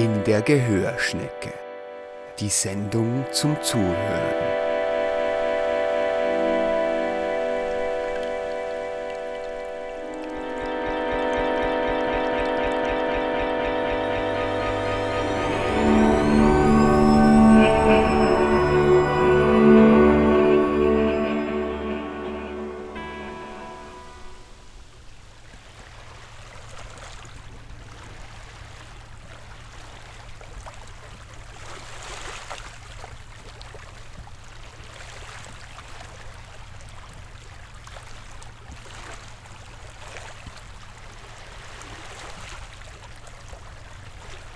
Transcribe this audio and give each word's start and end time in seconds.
In 0.00 0.24
der 0.24 0.40
Gehörschnecke. 0.40 1.52
Die 2.38 2.48
Sendung 2.48 3.26
zum 3.32 3.60
Zuhören. 3.60 4.49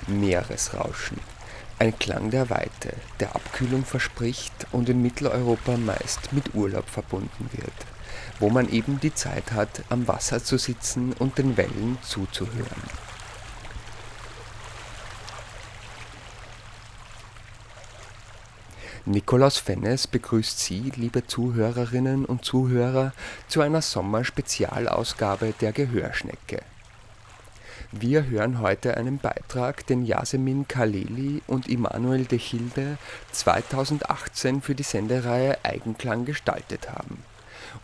Meeresrauschen. 0.07 1.19
Ein 1.79 1.99
Klang 1.99 2.31
der 2.31 2.51
Weite, 2.51 2.95
der 3.21 3.35
Abkühlung 3.35 3.85
verspricht 3.85 4.53
und 4.71 4.89
in 4.89 5.03
Mitteleuropa 5.03 5.77
meist 5.77 6.33
mit 6.33 6.55
Urlaub 6.55 6.89
verbunden 6.89 7.51
wird, 7.53 7.73
wo 8.39 8.49
man 8.49 8.69
eben 8.69 9.01
die 9.01 9.15
Zeit 9.15 9.53
hat, 9.53 9.83
am 9.89 10.07
Wasser 10.07 10.43
zu 10.43 10.57
sitzen 10.57 11.13
und 11.15 11.39
den 11.39 11.57
Wellen 11.57 11.99
zuzuhören. 12.03 12.83
Nikolaus 19.07 19.59
Fennes 19.59 20.07
begrüßt 20.07 20.59
Sie, 20.59 20.91
liebe 20.97 21.27
Zuhörerinnen 21.27 22.25
und 22.25 22.43
Zuhörer, 22.43 23.13
zu 23.49 23.61
einer 23.61 23.83
Sommerspezialausgabe 23.83 25.53
der 25.61 25.73
Gehörschnecke. 25.73 26.63
Wir 28.01 28.27
hören 28.27 28.59
heute 28.59 28.97
einen 28.97 29.19
Beitrag, 29.19 29.87
den 29.87 30.05
Yasemin 30.05 30.67
Khaleli 30.67 31.43
und 31.47 31.69
Immanuel 31.69 32.25
de 32.25 32.41
Hilde 32.41 32.99
2018 33.31 34.63
für 34.63 34.75
die 34.75 34.83
Sendereihe 34.83 35.59
Eigenklang 35.63 36.25
gestaltet 36.25 36.91
haben. 36.91 37.23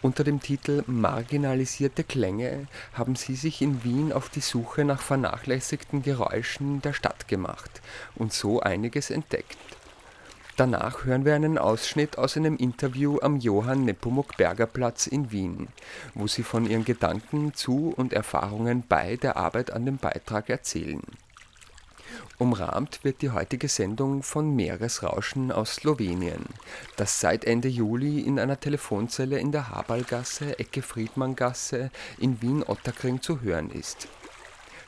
Unter 0.03 0.25
dem 0.25 0.41
Titel 0.41 0.83
Marginalisierte 0.89 2.03
Klänge 2.03 2.67
haben 2.93 3.15
sie 3.15 3.37
sich 3.37 3.63
in 3.63 3.85
Wien 3.85 4.13
auf 4.13 4.29
die 4.29 4.41
Suche 4.41 4.85
nach 4.85 5.01
vernachlässigten 5.01 6.03
Geräuschen 6.03 6.83
der 6.83 6.93
Stadt 6.93 7.29
gemacht 7.29 7.81
und 8.17 8.33
so 8.33 8.59
einiges 8.59 9.11
entdeckt 9.11 9.59
Danach 10.61 11.07
hören 11.07 11.25
wir 11.25 11.35
einen 11.35 11.57
Ausschnitt 11.57 12.19
aus 12.19 12.37
einem 12.37 12.59
Interview 12.59 13.19
am 13.23 13.39
Johann 13.39 13.87
Nepomuk 13.87 14.37
Berger 14.37 14.67
Platz 14.67 15.07
in 15.07 15.33
Wien, 15.33 15.69
wo 16.13 16.27
sie 16.27 16.43
von 16.43 16.69
ihren 16.69 16.85
Gedanken 16.85 17.55
zu 17.55 17.95
und 17.97 18.13
Erfahrungen 18.13 18.85
bei 18.87 19.17
der 19.17 19.39
Arbeit 19.39 19.71
an 19.71 19.87
dem 19.87 19.97
Beitrag 19.97 20.51
erzählen. 20.51 21.01
Umrahmt 22.37 23.05
wird 23.05 23.23
die 23.23 23.31
heutige 23.31 23.69
Sendung 23.69 24.23
von 24.23 24.55
Meeresrauschen 24.55 25.51
aus 25.51 25.77
Slowenien, 25.77 26.45
das 26.97 27.21
seit 27.21 27.47
Ende 27.47 27.69
Juli 27.69 28.21
in 28.21 28.39
einer 28.39 28.61
Telefonzelle 28.61 29.39
in 29.39 29.53
der 29.53 29.71
Habalgasse, 29.71 30.59
Ecke 30.59 30.83
Friedmanngasse 30.83 31.91
in 32.19 32.43
Wien-Ottakring 32.43 33.23
zu 33.23 33.41
hören 33.41 33.71
ist 33.71 34.09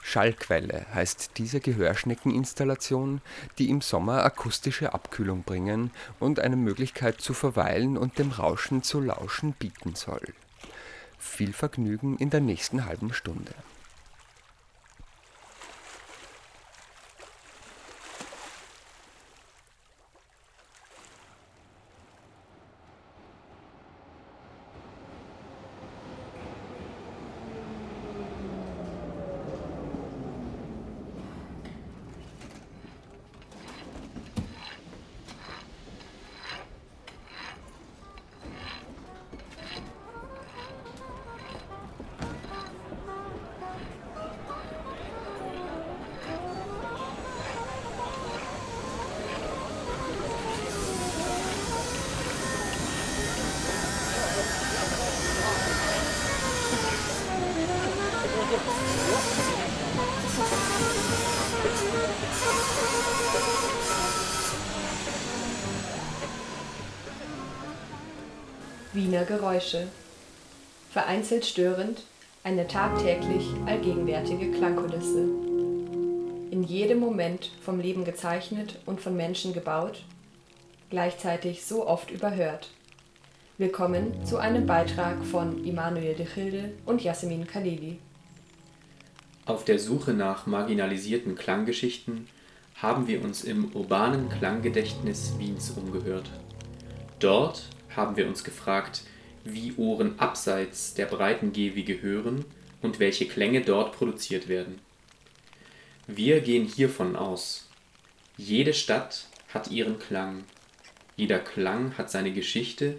Schallquelle 0.03 0.85
heißt 0.93 1.31
diese 1.39 1.61
Gehörschneckeninstallation, 1.61 3.23
die 3.59 3.71
im 3.71 3.81
Sommer 3.81 4.25
akustische 4.25 4.93
Abkühlung 4.93 5.45
bringen 5.45 5.91
und 6.19 6.41
eine 6.41 6.57
Möglichkeit 6.57 7.21
zu 7.21 7.33
verweilen 7.33 7.97
und 7.97 8.19
dem 8.19 8.33
Rauschen 8.33 8.83
zu 8.83 9.01
lauschen 9.01 9.53
bieten 9.53 9.95
soll. 9.95 10.35
Viel 11.19 11.53
Vergnügen 11.53 12.19
in 12.19 12.31
der 12.31 12.41
nächsten 12.41 12.85
halben 12.85 13.15
Stunde 13.15 13.55
Wiener 69.13 69.27
Geräusche. 69.27 69.89
Vereinzelt 70.91 71.45
störend, 71.45 72.05
eine 72.45 72.67
tagtäglich 72.67 73.45
allgegenwärtige 73.67 74.51
Klangkulisse. 74.53 75.29
In 76.51 76.63
jedem 76.63 77.01
Moment 77.01 77.51
vom 77.61 77.79
Leben 77.79 78.07
gezeichnet 78.07 78.79
und 78.87 79.03
von 79.03 79.15
Menschen 79.15 79.53
gebaut, 79.53 80.03
gleichzeitig 80.89 81.63
so 81.67 81.87
oft 81.87 82.11
überhört. 82.11 82.71
Willkommen 83.59 84.25
zu 84.25 84.39
einem 84.39 84.65
Beitrag 84.65 85.23
von 85.27 85.63
Immanuel 85.63 86.15
de 86.15 86.25
Gilde 86.25 86.73
und 86.87 87.05
Yasemin 87.05 87.47
Khalili. 87.47 87.99
Auf 89.45 89.67
der 89.67 89.79
Suche 89.79 90.15
nach 90.15 90.47
marginalisierten 90.47 91.35
Klanggeschichten 91.35 92.29
haben 92.77 93.07
wir 93.09 93.23
uns 93.23 93.45
im 93.45 93.77
urbanen 93.77 94.31
Klanggedächtnis 94.31 95.35
Wiens 95.39 95.71
umgehört. 95.73 96.31
Dort 97.19 97.67
haben 97.97 98.17
wir 98.17 98.27
uns 98.27 98.45
gefragt, 98.45 99.03
wie 99.45 99.73
Ohren 99.77 100.19
abseits 100.19 100.95
der 100.95 101.07
breiten 101.07 101.53
Gehwege 101.53 102.01
hören 102.01 102.45
und 102.81 102.99
welche 102.99 103.27
Klänge 103.27 103.63
dort 103.63 103.93
produziert 103.93 104.49
werden. 104.49 104.79
Wir 106.07 106.41
gehen 106.41 106.67
hiervon 106.67 107.17
aus. 107.17 107.69
Jede 108.37 108.75
Stadt 108.75 109.27
hat 109.53 109.71
ihren 109.71 109.99
Klang. 109.99 110.45
Jeder 111.17 111.39
Klang 111.39 111.97
hat 111.99 112.11
seine 112.11 112.33
Geschichte. 112.33 112.99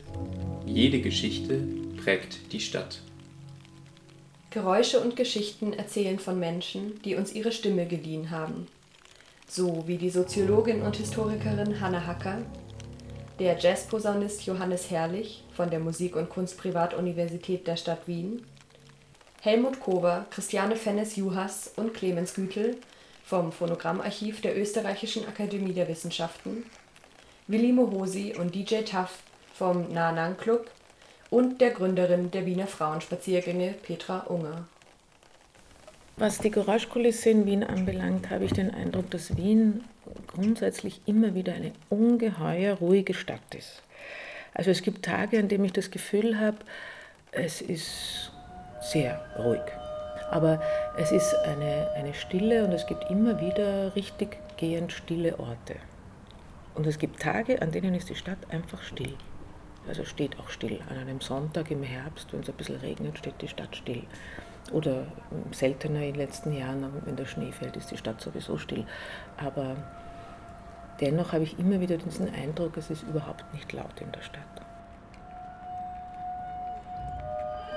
Jede 0.66 1.02
Geschichte 1.02 1.68
prägt 1.98 2.54
die 2.54 2.60
Stadt. 2.60 3.02
Geräusche 4.52 5.00
und 5.00 5.16
Geschichten 5.16 5.74
erzählen 5.74 6.20
von 6.20 6.40
Menschen, 6.40 7.02
die 7.04 7.16
uns 7.16 7.34
ihre 7.34 7.52
Stimme 7.52 7.88
geliehen 7.88 8.30
haben. 8.30 8.68
So 9.48 9.84
wie 9.88 9.98
die 9.98 10.12
Soziologin 10.12 10.84
und 10.84 10.96
Historikerin 10.96 11.82
Hanna 11.82 12.06
Hacker 12.06 12.44
der 13.40 13.58
Jazzposaunist 13.58 14.46
Johannes 14.46 14.92
Herrlich 14.92 15.44
von 15.56 15.70
der 15.70 15.80
Musik 15.80 16.16
und 16.16 16.30
Kunstprivatuniversität 16.30 17.68
der 17.68 17.78
Stadt 17.78 18.08
Wien, 18.08 18.46
Helmut 19.42 19.80
Kober, 19.80 20.26
Christiane 20.30 20.76
Fennes-Juhas 20.76 21.74
und 21.76 21.94
Clemens 21.94 22.34
Gütel 22.34 22.78
vom 23.26 23.52
Phonogrammarchiv 23.52 24.42
der 24.42 24.58
Österreichischen 24.58 25.28
Akademie 25.28 25.74
der 25.74 25.88
Wissenschaften, 25.88 26.66
Willi 27.48 27.72
Mohosi 27.72 28.36
und 28.38 28.54
DJ 28.56 28.82
Tuff 28.84 29.20
vom 29.54 29.88
Na 29.92 30.12
Nang 30.12 30.38
Club 30.38 30.70
und 31.30 31.60
der 31.60 31.72
Gründerin 31.72 32.32
der 32.32 32.46
Wiener 32.46 32.68
Frauenspaziergänge 32.68 33.74
Petra 33.82 34.20
Unger. 34.28 34.68
Was 36.16 36.38
die 36.38 36.52
Geräuschkulisse 36.52 37.32
in 37.32 37.46
Wien 37.48 37.64
anbelangt, 37.64 38.30
habe 38.30 38.46
ich 38.46 38.54
den 38.54 38.72
Eindruck, 38.72 39.10
dass 39.10 39.36
Wien 39.36 39.84
grundsätzlich 40.28 41.02
immer 41.08 41.34
wieder 41.34 41.54
eine 41.54 41.74
ungeheuer 41.90 42.76
ruhige 42.76 43.16
Stadt 43.16 43.56
ist. 43.58 43.82
Also 44.54 44.70
es 44.70 44.84
gibt 44.84 45.04
Tage, 45.04 45.40
an 45.40 45.48
denen 45.48 45.66
ich 45.66 45.74
das 45.74 45.90
Gefühl 45.90 46.40
habe, 46.40 46.58
es 47.32 47.62
ist 47.62 48.32
sehr 48.80 49.26
ruhig. 49.40 49.62
Aber 50.30 50.62
es 50.98 51.12
ist 51.12 51.34
eine, 51.46 51.90
eine 51.96 52.14
Stille 52.14 52.64
und 52.64 52.74
es 52.74 52.86
gibt 52.86 53.10
immer 53.10 53.42
wieder 53.42 53.96
richtig 53.96 54.38
gehend 54.58 54.92
stille 54.92 55.40
Orte. 55.40 55.76
Und 56.76 56.86
es 56.86 57.00
gibt 57.00 57.22
Tage, 57.22 57.62
an 57.62 57.72
denen 57.72 57.96
ist 57.96 58.10
die 58.10 58.16
Stadt 58.16 58.38
einfach 58.50 58.84
still. 58.84 59.16
Also 59.88 60.06
steht 60.06 60.40
auch 60.40 60.50
still. 60.50 60.80
An 60.90 60.98
einem 60.98 61.22
Sonntag 61.22 61.72
im 61.72 61.84
Herbst, 61.84 62.32
wenn 62.34 62.42
es 62.42 62.50
ein 62.50 62.56
bisschen 62.56 62.78
regnet, 62.78 63.18
steht 63.18 63.42
die 63.42 63.48
Stadt 63.48 63.76
still. 63.76 64.04
Oder 64.72 65.06
seltener 65.52 66.00
in 66.00 66.14
den 66.14 66.16
letzten 66.16 66.54
Jahren, 66.54 66.86
wenn 67.06 67.16
der 67.16 67.26
Schnee 67.26 67.52
fällt, 67.52 67.76
ist 67.76 67.92
die 67.92 67.98
Stadt 67.98 68.22
sowieso 68.22 68.58
still. 68.58 68.86
Aber 69.38 69.76
dennoch 71.02 71.34
habe 71.34 71.44
ich 71.44 71.60
immer 71.60 71.80
wieder 71.80 71.98
diesen 71.98 72.34
Eindruck, 72.34 72.78
es 72.78 72.90
ist 72.90 73.04
überhaupt 73.04 73.44
nicht 73.54 73.72
laut 73.74 74.00
in 74.00 74.12
der 74.12 74.22
Stadt. 74.22 74.42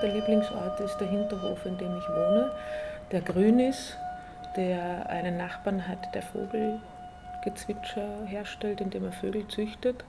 Der 0.01 0.13
Lieblingsort 0.13 0.79
ist 0.79 0.97
der 0.97 1.07
Hinterhof, 1.07 1.65
in 1.65 1.77
dem 1.77 1.97
ich 1.97 2.07
wohne, 2.09 2.51
der 3.11 3.21
grün 3.21 3.59
ist, 3.59 3.97
der 4.55 5.09
einen 5.09 5.37
Nachbarn 5.37 5.87
hat, 5.87 6.13
der 6.13 6.21
Vogel 6.21 6.79
Gezwitscher 7.47 8.25
herstellt, 8.25 8.81
indem 8.81 9.05
er 9.05 9.13
Vögel 9.13 9.47
züchtet. 9.47 10.03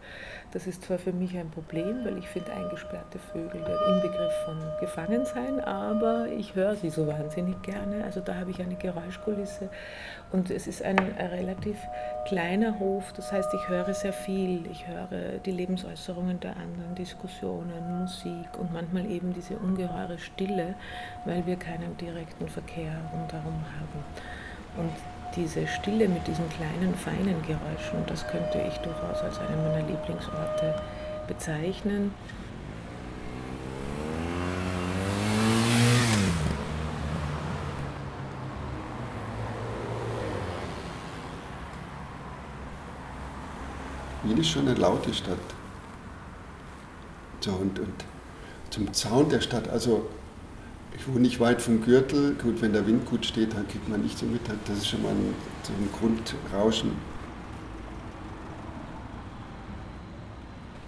Das 0.53 0.67
ist 0.67 0.83
zwar 0.83 0.99
für 0.99 1.13
mich 1.13 1.37
ein 1.39 1.51
Problem, 1.51 2.05
weil 2.05 2.19
ich 2.19 2.27
finde 2.27 2.53
eingesperrte 2.53 3.21
Vögel 3.33 3.61
der 3.61 3.79
Inbegriff 3.87 4.33
von 4.45 4.59
Gefangensein, 4.81 5.61
aber 5.61 6.27
ich 6.37 6.57
höre 6.57 6.75
sie 6.75 6.91
so 6.91 7.07
wahnsinnig 7.07 7.63
gerne. 7.63 8.03
Also 8.03 8.21
da 8.21 8.35
habe 8.35 8.51
ich 8.51 8.61
eine 8.61 8.75
Geräuschkulisse 8.75 9.69
und 10.33 10.51
es 10.51 10.67
ist 10.67 10.83
ein, 10.83 10.99
relativ 10.99 11.77
kleiner 12.27 12.81
Hof, 12.81 13.13
das 13.13 13.31
heißt, 13.31 13.55
ich 13.55 13.69
höre 13.69 13.95
sehr 13.95 14.13
viel. 14.13 14.67
Ich 14.71 14.89
höre 14.89 15.39
die 15.45 15.53
Lebensäußerungen 15.53 16.41
der 16.41 16.57
anderen, 16.57 16.97
Diskussionen, 16.97 18.01
Musik 18.01 18.59
und 18.59 18.73
manchmal 18.73 19.09
eben 19.09 19.33
diese 19.33 19.55
ungeheure 19.57 20.19
Stille, 20.19 20.75
weil 21.25 21.47
wir 21.47 21.57
keinen 21.57 21.97
direkten 21.99 22.49
Verkehr 22.49 22.93
rundherum 23.13 23.65
haben. 23.79 24.05
Und 24.77 25.18
diese 25.39 25.67
Stille 25.69 26.09
mit 26.09 26.27
diesen 26.27 26.49
kleinen, 26.49 26.95
feinen 26.97 27.41
Geräuschen, 27.43 28.05
das 28.09 28.27
könnte 28.27 28.61
ich 28.69 28.77
durchaus 28.79 29.21
als 29.23 29.39
einen 29.39 29.63
meiner 29.63 29.87
Lieblingsorte 29.87 30.75
bezeichnen. 31.29 32.13
Wien 44.25 44.39
ist 44.39 44.49
schon 44.49 44.67
eine 44.67 44.75
laute 44.75 45.15
Stadt. 45.15 45.39
So, 47.41 47.53
und, 47.53 47.79
und 47.79 48.05
zum 48.71 48.93
Zaun 48.93 49.29
der 49.29 49.41
Stadt, 49.41 49.69
also 49.69 50.09
ich 50.97 51.07
wohne 51.09 51.21
nicht 51.21 51.41
weit 51.41 51.63
vom 51.63 51.83
Gürtel. 51.83 52.35
Gut, 52.35 52.61
wenn 52.63 52.73
der 52.73 52.87
Wind 52.87 53.07
gut 53.07 53.27
steht, 53.27 53.55
dann 53.55 53.67
kriegt 53.69 53.89
man 53.89 54.03
nicht 54.03 54.19
so 54.19 54.27
mit. 54.27 54.43
Das 54.67 54.79
ist 54.79 54.89
schon 54.89 55.03
mal 55.03 55.11
ein, 55.11 55.35
so 55.63 55.73
ein 55.73 55.89
Grundrauschen. 55.93 56.93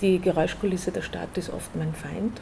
Die 0.01 0.19
Geräuschkulisse 0.19 0.93
der 0.93 1.03
Stadt 1.03 1.37
ist 1.37 1.51
oft 1.51 1.75
mein 1.77 1.93
Feind. 1.95 2.41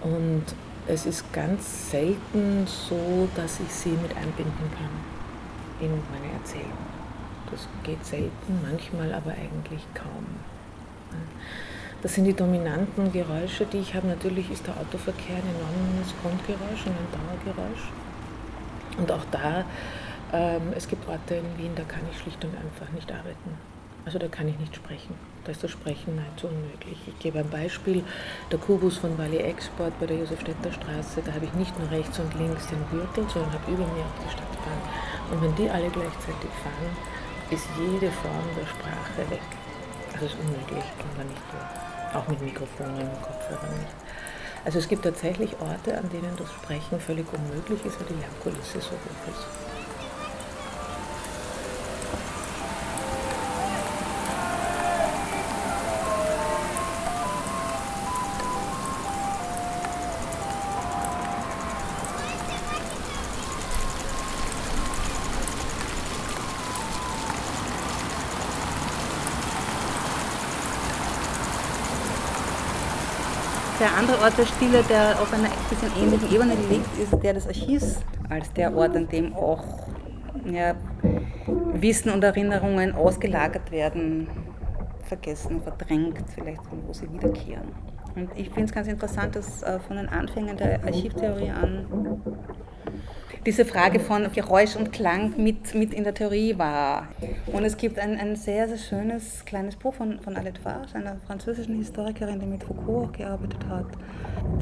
Und 0.00 0.44
es 0.86 1.06
ist 1.06 1.30
ganz 1.32 1.90
selten 1.90 2.66
so, 2.66 3.28
dass 3.36 3.60
ich 3.60 3.72
sie 3.72 3.90
mit 3.90 4.16
einbinden 4.16 4.70
kann 4.76 4.90
in 5.80 5.90
meine 6.10 6.32
Erzählung. 6.34 6.78
Das 7.50 7.66
geht 7.82 8.04
selten, 8.04 8.60
manchmal 8.62 9.12
aber 9.12 9.32
eigentlich 9.32 9.82
kaum. 9.94 10.26
Das 12.02 12.14
sind 12.14 12.24
die 12.24 12.32
dominanten 12.32 13.12
Geräusche, 13.12 13.66
die 13.66 13.78
ich 13.78 13.94
habe. 13.94 14.06
Natürlich 14.06 14.50
ist 14.50 14.66
der 14.66 14.74
Autoverkehr 14.74 15.36
ein 15.36 15.44
enormes 15.54 16.14
Grundgeräusch 16.22 16.86
und 16.86 16.96
ein 16.96 17.10
Dauergeräusch. 17.12 17.92
Und 18.96 19.12
auch 19.12 19.24
da, 19.30 19.64
ähm, 20.32 20.72
es 20.74 20.88
gibt 20.88 21.06
Orte 21.08 21.34
in 21.34 21.58
Wien, 21.58 21.72
da 21.76 21.82
kann 21.82 22.00
ich 22.10 22.18
schlicht 22.18 22.42
und 22.44 22.56
einfach 22.56 22.90
nicht 22.92 23.10
arbeiten. 23.12 23.52
Also 24.06 24.18
da 24.18 24.28
kann 24.28 24.48
ich 24.48 24.58
nicht 24.58 24.74
sprechen. 24.74 25.14
Da 25.44 25.52
ist 25.52 25.62
das 25.62 25.70
Sprechen 25.70 26.16
nahezu 26.16 26.48
unmöglich. 26.48 26.98
Ich 27.06 27.18
gebe 27.18 27.38
ein 27.38 27.50
Beispiel, 27.50 28.02
der 28.50 28.58
Kubus 28.58 28.96
von 28.96 29.18
Valley 29.18 29.38
Export 29.38 29.92
bei 30.00 30.06
der 30.06 30.16
Josefstädter 30.16 30.72
Straße, 30.72 31.20
da 31.24 31.32
habe 31.32 31.44
ich 31.44 31.52
nicht 31.52 31.78
nur 31.78 31.90
rechts 31.90 32.18
und 32.18 32.32
links 32.34 32.66
den 32.68 32.80
Gürtel, 32.90 33.28
sondern 33.28 33.52
habe 33.52 33.70
über 33.70 33.84
mir 33.84 34.04
auch 34.08 34.24
die 34.24 34.32
Stadtbahn. 34.32 34.80
Und 35.32 35.42
wenn 35.42 35.54
die 35.54 35.68
alle 35.68 35.90
gleichzeitig 35.90 36.50
fahren, 36.64 36.96
ist 37.50 37.68
jede 37.78 38.10
Form 38.10 38.48
der 38.56 38.66
Sprache 38.66 39.30
weg. 39.30 39.44
Also 40.14 40.26
es 40.26 40.32
ist 40.32 40.40
unmöglich, 40.40 40.84
kann 40.98 41.16
man 41.16 41.26
nicht 41.28 41.42
tun. 41.50 41.89
Auch 42.12 42.26
mit 42.28 42.40
Mikrofonen 42.42 43.08
und 43.08 43.22
Kopfhörern 43.22 43.78
nicht. 43.78 43.94
Also 44.64 44.78
es 44.78 44.88
gibt 44.88 45.04
tatsächlich 45.04 45.58
Orte, 45.60 45.96
an 45.96 46.08
denen 46.10 46.36
das 46.36 46.52
Sprechen 46.52 47.00
völlig 47.00 47.26
unmöglich 47.32 47.84
ist, 47.84 47.98
weil 48.00 48.08
die 48.08 48.20
Lärmkulisse 48.20 48.80
so 48.80 48.90
hoch 48.90 49.28
ist. 49.28 49.69
Der 73.80 73.96
andere 73.96 74.20
Ort 74.20 74.36
der 74.36 74.44
Stille, 74.44 74.82
der 74.90 75.18
auf 75.18 75.32
einer 75.32 75.48
bisschen 75.70 75.90
ähnlichen 75.98 76.30
Ebene 76.30 76.52
liegt, 76.68 76.98
ist 76.98 77.22
der 77.22 77.32
des 77.32 77.46
Archivs, 77.46 78.00
als 78.28 78.52
der 78.52 78.76
Ort, 78.76 78.94
an 78.94 79.08
dem 79.08 79.34
auch 79.34 79.64
ja, 80.44 80.74
Wissen 81.72 82.12
und 82.12 82.22
Erinnerungen 82.22 82.94
ausgelagert 82.94 83.70
werden, 83.70 84.28
vergessen, 85.04 85.62
verdrängt, 85.62 86.22
vielleicht 86.34 86.60
wo 86.86 86.92
sie 86.92 87.10
wiederkehren. 87.10 87.68
Und 88.14 88.30
ich 88.36 88.48
finde 88.48 88.64
es 88.64 88.72
ganz 88.72 88.86
interessant, 88.86 89.34
dass 89.36 89.62
äh, 89.62 89.78
von 89.80 89.96
den 89.96 90.10
Anfängen 90.10 90.58
der 90.58 90.84
Archivtheorie 90.84 91.50
an 91.50 92.20
diese 93.46 93.64
Frage 93.64 93.98
von 94.00 94.30
Geräusch 94.30 94.76
und 94.76 94.92
Klang 94.92 95.32
mit, 95.42 95.74
mit 95.74 95.94
in 95.94 96.04
der 96.04 96.12
Theorie 96.12 96.58
war. 96.58 97.08
Und 97.52 97.64
es 97.64 97.76
gibt 97.76 97.98
ein, 97.98 98.18
ein 98.18 98.36
sehr, 98.36 98.68
sehr 98.68 98.78
schönes 98.78 99.44
kleines 99.44 99.76
Buch 99.76 99.94
von, 99.94 100.20
von 100.20 100.36
Alette 100.36 100.60
Farge, 100.60 100.94
einer 100.94 101.16
französischen 101.26 101.76
Historikerin, 101.76 102.38
die 102.38 102.46
mit 102.46 102.62
Foucault 102.62 103.08
auch 103.08 103.12
gearbeitet 103.12 103.66
hat, 103.68 103.86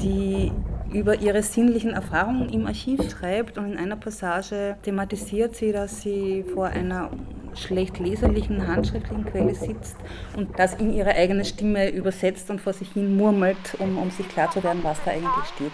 die 0.01 0.51
über 0.91 1.19
ihre 1.19 1.43
sinnlichen 1.43 1.91
Erfahrungen 1.91 2.49
im 2.49 2.65
Archiv 2.65 2.99
schreibt 3.11 3.57
und 3.57 3.73
in 3.73 3.77
einer 3.77 3.95
Passage 3.95 4.75
thematisiert 4.83 5.55
sie, 5.55 5.71
dass 5.71 6.01
sie 6.01 6.43
vor 6.53 6.67
einer 6.67 7.11
schlecht 7.53 7.99
leserlichen 7.99 8.67
handschriftlichen 8.67 9.25
Quelle 9.25 9.53
sitzt 9.53 9.95
und 10.35 10.57
das 10.57 10.75
in 10.75 10.93
ihre 10.93 11.11
eigene 11.11 11.45
Stimme 11.45 11.89
übersetzt 11.89 12.49
und 12.49 12.61
vor 12.61 12.73
sich 12.73 12.91
hin 12.91 13.17
murmelt, 13.17 13.75
um, 13.79 13.97
um 13.97 14.09
sich 14.11 14.27
klar 14.29 14.49
zu 14.51 14.63
werden, 14.63 14.83
was 14.83 14.97
da 15.03 15.11
eigentlich 15.11 15.45
steht 15.55 15.71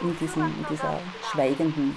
in, 0.00 0.16
diesem, 0.18 0.42
in 0.42 0.66
dieser 0.70 0.98
schweigenden 1.30 1.96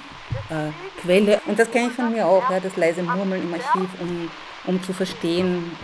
äh, 0.49 0.71
Quelle. 1.01 1.41
Und 1.45 1.57
das 1.57 1.69
kenne 1.71 1.87
ich 1.87 1.93
von 1.93 2.11
mir 2.11 2.25
auch, 2.25 2.49
ja, 2.49 2.59
das 2.59 2.75
leise 2.75 3.03
Murmeln 3.03 3.43
im 3.43 3.53
Archiv, 3.53 3.89
um, 4.01 4.29
um 4.67 4.83
zu 4.83 4.93
verstehen, 4.93 5.75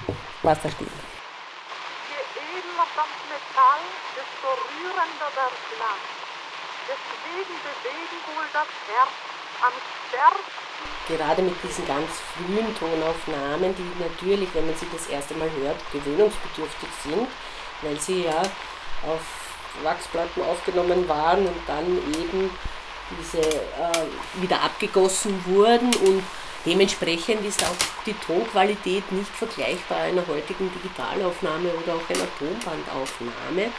was 0.44 0.62
da 0.62 0.70
steht. 0.70 0.88
Je 0.88 2.20
edler 2.60 2.88
das 2.96 3.14
Metall, 3.32 3.84
desto 4.16 4.48
rührender 4.70 5.30
der 5.34 5.50
Klang. 5.72 6.02
Deswegen 6.86 7.56
bewegen 7.64 8.18
wohl 8.28 8.46
das 8.52 8.70
Herz 8.92 9.16
am 9.64 9.74
stärksten. 10.08 10.64
Gerade 11.08 11.42
mit 11.42 11.56
diesen 11.64 11.88
ganz 11.88 12.10
frühen 12.36 12.76
Tonaufnahmen, 12.78 13.74
die 13.76 14.04
natürlich, 14.04 14.50
wenn 14.54 14.68
man 14.68 14.76
sie 14.76 14.88
das 14.92 15.08
erste 15.08 15.34
Mal 15.36 15.50
hört, 15.52 15.78
gewöhnungsbedürftig 15.92 16.90
sind, 17.04 17.28
weil 17.82 18.00
sie 18.00 18.24
ja 18.26 18.42
auf 19.08 19.22
Wachsplatten 19.82 20.44
aufgenommen 20.44 21.08
waren 21.08 21.48
und 21.48 21.62
dann 21.68 21.98
eben 22.20 22.50
diese 23.18 23.40
äh, 23.40 24.42
wieder 24.42 24.62
abgegossen 24.62 25.44
wurden 25.46 25.94
und 25.96 26.24
dementsprechend 26.66 27.46
ist 27.46 27.64
auch 27.64 28.04
die 28.06 28.14
Tonqualität 28.14 29.12
nicht 29.12 29.30
vergleichbar 29.30 30.00
einer 30.00 30.26
heutigen 30.28 30.72
Digitalaufnahme 30.74 31.70
oder 31.70 31.96
auch 31.96 32.10
einer 32.10 32.28
Tonbandaufnahme. 32.38 33.72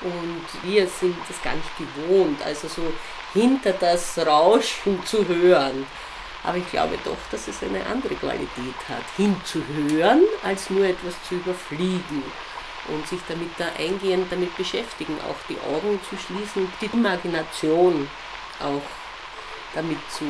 Und 0.00 0.46
wir 0.62 0.86
sind 0.86 1.16
das 1.26 1.42
gar 1.42 1.54
nicht 1.54 1.70
gewohnt, 1.76 2.40
also 2.44 2.68
so 2.68 2.92
hinter 3.32 3.72
das 3.72 4.16
Rauschen 4.18 5.04
zu 5.04 5.26
hören. 5.26 5.86
Aber 6.44 6.56
ich 6.56 6.70
glaube 6.70 6.96
doch, 7.04 7.18
dass 7.32 7.48
es 7.48 7.62
eine 7.62 7.84
andere 7.84 8.14
Qualität 8.14 8.76
hat, 8.88 9.04
hinzuhören, 9.16 10.22
als 10.44 10.70
nur 10.70 10.84
etwas 10.84 11.14
zu 11.28 11.34
überfliegen 11.34 12.22
und 12.88 13.06
sich 13.08 13.20
damit 13.28 13.50
da 13.58 13.66
eingehend 13.76 14.30
damit 14.30 14.56
beschäftigen, 14.56 15.18
auch 15.28 15.36
die 15.48 15.58
Augen 15.60 16.00
zu 16.08 16.16
schließen, 16.16 16.72
die 16.80 16.86
Imagination 16.86 18.08
auch 18.60 18.82
damit 19.74 19.98
zu 20.10 20.24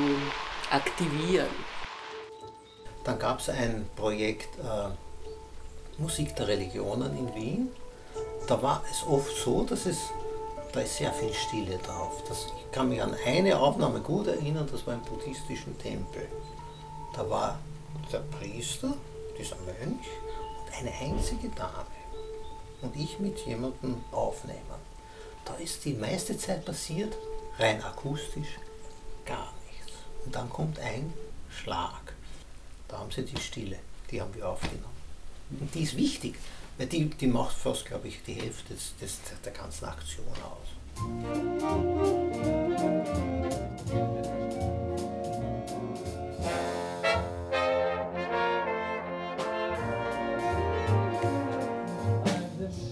aktivieren. 0.71 1.68
Dann 3.09 3.19
gab 3.19 3.41
es 3.41 3.49
ein 3.49 3.88
Projekt 3.97 4.59
äh, 4.59 4.91
Musik 5.99 6.37
der 6.37 6.47
Religionen 6.47 7.17
in 7.17 7.35
Wien. 7.35 7.69
Da 8.47 8.61
war 8.61 8.83
es 8.91 9.03
oft 9.07 9.35
so, 9.35 9.65
dass 9.65 9.87
es, 9.87 9.97
da 10.75 10.81
ist 10.81 10.99
sehr 10.99 11.11
viel 11.15 11.33
Stille 11.33 11.79
drauf. 11.79 12.23
Das, 12.29 12.49
ich 12.59 12.71
kann 12.71 12.91
mich 12.91 13.00
an 13.00 13.17
eine 13.25 13.59
Aufnahme 13.59 14.00
gut 14.00 14.27
erinnern, 14.27 14.69
das 14.71 14.87
war 14.87 14.93
im 14.93 15.00
buddhistischen 15.00 15.79
Tempel. 15.79 16.29
Da 17.15 17.31
war 17.31 17.59
der 18.12 18.19
Priester, 18.19 18.93
dieser 19.38 19.57
Mönch 19.57 20.07
und 20.67 20.79
eine 20.79 20.93
einzige 20.93 21.49
Dame 21.49 21.87
und 22.83 22.95
ich 22.95 23.19
mit 23.21 23.38
jemandem 23.47 24.05
aufnehmen. 24.12 24.83
Da 25.47 25.55
ist 25.55 25.83
die 25.87 25.95
meiste 25.95 26.37
Zeit 26.37 26.62
passiert, 26.62 27.17
rein 27.59 27.83
akustisch, 27.83 28.59
gar 29.25 29.50
nichts. 29.67 29.97
Und 30.27 30.35
dann 30.35 30.50
kommt 30.50 30.79
ein 30.79 31.15
Schlag. 31.49 32.08
Da 32.88 32.99
haben 32.99 33.11
sie 33.11 33.23
die 33.23 33.38
Stille, 33.40 33.78
die 34.11 34.21
haben 34.21 34.35
wir 34.35 34.49
aufgenommen. 34.49 34.97
Und 35.61 35.75
die 35.75 35.83
ist 35.83 35.97
wichtig, 35.97 36.37
weil 36.78 36.87
die, 36.87 37.04
die 37.07 37.26
macht 37.26 37.54
fast, 37.54 37.85
glaube 37.85 38.09
ich, 38.09 38.23
die 38.23 38.33
Hälfte 38.33 38.73
des, 38.75 38.95
des, 39.00 39.18
der 39.45 39.52
ganzen 39.52 39.85
Aktion 39.85 40.26
aus. 40.42 40.68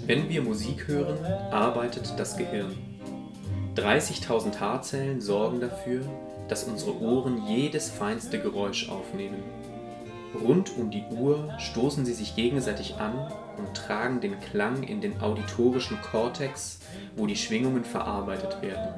Wenn 0.07 0.29
wir 0.29 0.43
Musik 0.43 0.87
hören, 0.87 1.25
arbeitet 1.51 2.13
das 2.17 2.37
Gehirn. 2.37 2.77
30.000 3.75 4.61
Haarzellen 4.61 5.21
sorgen 5.21 5.61
dafür, 5.61 6.03
dass 6.49 6.65
unsere 6.65 7.01
Ohren 7.01 7.47
jedes 7.49 7.91
feinste 7.91 8.41
Geräusch 8.41 8.89
aufnehmen. 8.89 9.43
Rund 10.43 10.77
um 10.77 10.91
die 10.91 11.05
Uhr 11.11 11.55
stoßen 11.59 12.05
sie 12.05 12.15
sich 12.15 12.37
gegenseitig 12.37 12.97
an 12.97 13.33
und 13.59 13.75
tragen 13.75 14.21
den 14.21 14.39
Klang 14.41 14.83
in 14.83 15.01
den 15.01 15.21
auditorischen 15.21 16.01
Kortex, 16.03 16.79
wo 17.17 17.27
die 17.27 17.37
Schwingungen 17.37 17.85
verarbeitet 17.85 18.63
werden. 18.63 18.95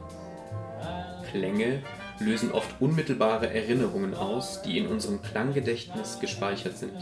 Klänge 1.31 1.83
lösen 2.21 2.53
oft 2.53 2.81
unmittelbare 2.81 3.53
Erinnerungen 3.53 4.15
aus, 4.15 4.63
die 4.63 4.79
in 4.79 4.87
unserem 4.87 5.23
Klanggedächtnis 5.23 6.19
gespeichert 6.21 6.77
sind. 6.77 6.97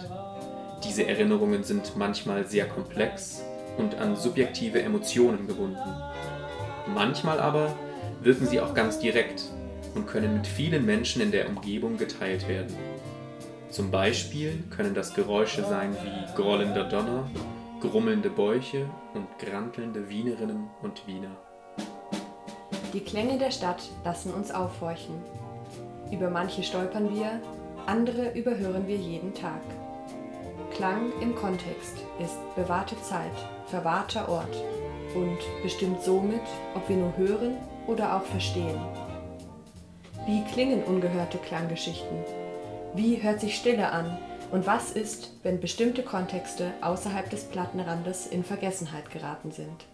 Diese 0.84 1.06
Erinnerungen 1.06 1.64
sind 1.64 1.96
manchmal 1.96 2.46
sehr 2.46 2.66
komplex 2.66 3.42
und 3.78 3.94
an 3.96 4.16
subjektive 4.16 4.82
Emotionen 4.82 5.46
gebunden. 5.46 5.78
Manchmal 6.94 7.40
aber 7.40 7.74
wirken 8.22 8.46
sie 8.46 8.60
auch 8.60 8.74
ganz 8.74 8.98
direkt 8.98 9.44
und 9.94 10.06
können 10.06 10.34
mit 10.34 10.46
vielen 10.46 10.84
Menschen 10.84 11.22
in 11.22 11.30
der 11.30 11.48
Umgebung 11.48 11.96
geteilt 11.96 12.46
werden. 12.48 12.74
Zum 13.76 13.90
Beispiel 13.90 14.64
können 14.74 14.94
das 14.94 15.12
Geräusche 15.12 15.62
sein 15.62 15.94
wie 16.02 16.34
grollender 16.34 16.84
Donner, 16.84 17.28
grummelnde 17.82 18.30
Bäuche 18.30 18.88
und 19.12 19.26
grantelnde 19.38 20.08
Wienerinnen 20.08 20.70
und 20.80 21.06
Wiener. 21.06 21.36
Die 22.94 23.00
Klänge 23.00 23.36
der 23.36 23.50
Stadt 23.50 23.82
lassen 24.02 24.32
uns 24.32 24.50
aufhorchen. 24.50 25.16
Über 26.10 26.30
manche 26.30 26.62
stolpern 26.62 27.14
wir, 27.14 27.38
andere 27.84 28.32
überhören 28.32 28.88
wir 28.88 28.96
jeden 28.96 29.34
Tag. 29.34 29.60
Klang 30.74 31.12
im 31.20 31.34
Kontext 31.34 31.98
ist 32.18 32.38
bewahrte 32.56 32.96
Zeit, 33.02 33.36
verwahrter 33.66 34.30
Ort 34.30 34.56
und 35.14 35.36
bestimmt 35.62 36.00
somit, 36.00 36.40
ob 36.74 36.88
wir 36.88 36.96
nur 36.96 37.14
hören 37.18 37.58
oder 37.86 38.16
auch 38.16 38.24
verstehen. 38.24 38.80
Wie 40.24 40.42
klingen 40.44 40.82
ungehörte 40.82 41.36
Klanggeschichten? 41.36 42.45
Wie 42.96 43.22
hört 43.22 43.40
sich 43.40 43.56
Stille 43.56 43.92
an? 43.92 44.16
Und 44.50 44.66
was 44.66 44.90
ist, 44.90 45.32
wenn 45.42 45.60
bestimmte 45.60 46.02
Kontexte 46.02 46.72
außerhalb 46.80 47.28
des 47.28 47.44
Plattenrandes 47.44 48.26
in 48.26 48.42
Vergessenheit 48.42 49.10
geraten 49.10 49.52
sind? 49.52 49.84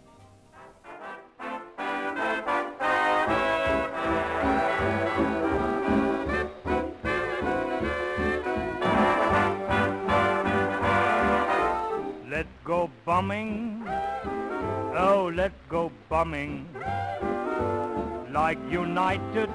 Let's 12.31 12.47
go 12.65 12.89
bombing. 13.05 13.83
Oh, 14.97 15.29
let's 15.29 15.57
go 15.69 15.91
bombing. 16.09 16.67
Like 18.33 18.59
United 18.71 19.49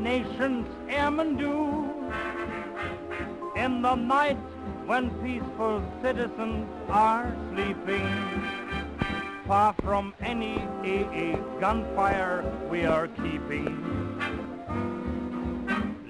Nations 0.00 0.66
airmen 0.88 1.36
do. 1.36 1.93
In 3.64 3.80
the 3.80 3.94
night 3.94 4.36
when 4.84 5.08
peaceful 5.22 5.82
citizens 6.02 6.68
are 6.90 7.34
sleeping. 7.48 8.06
Far 9.46 9.74
from 9.82 10.12
any 10.20 10.56
AA 10.84 11.38
gunfire 11.60 12.44
we 12.70 12.84
are 12.84 13.08
keeping. 13.08 13.70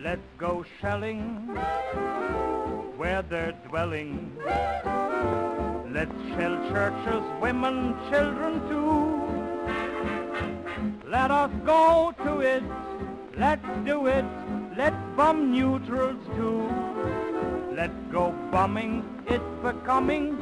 Let's 0.02 0.26
go 0.36 0.64
shelling 0.80 1.46
where 2.96 3.22
they're 3.22 3.54
dwelling. 3.68 4.36
Let's 5.92 6.18
shell 6.34 6.56
churches, 6.72 7.22
women, 7.40 7.94
children 8.10 8.68
too. 8.68 9.22
Let 11.08 11.30
us 11.30 11.52
go 11.64 12.12
to 12.24 12.40
it, 12.40 12.64
let's 13.38 13.68
do 13.84 14.08
it, 14.08 14.24
let's 14.76 14.96
bomb 15.16 15.52
neutrals 15.52 16.18
too. 16.34 16.83
Let's 17.76 17.92
go 18.12 18.32
bombing, 18.52 19.02
it's 19.26 19.42
becoming 19.60 20.36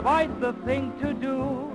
quite 0.00 0.30
the 0.40 0.54
thing 0.64 0.90
to 1.02 1.12
do. 1.12 1.70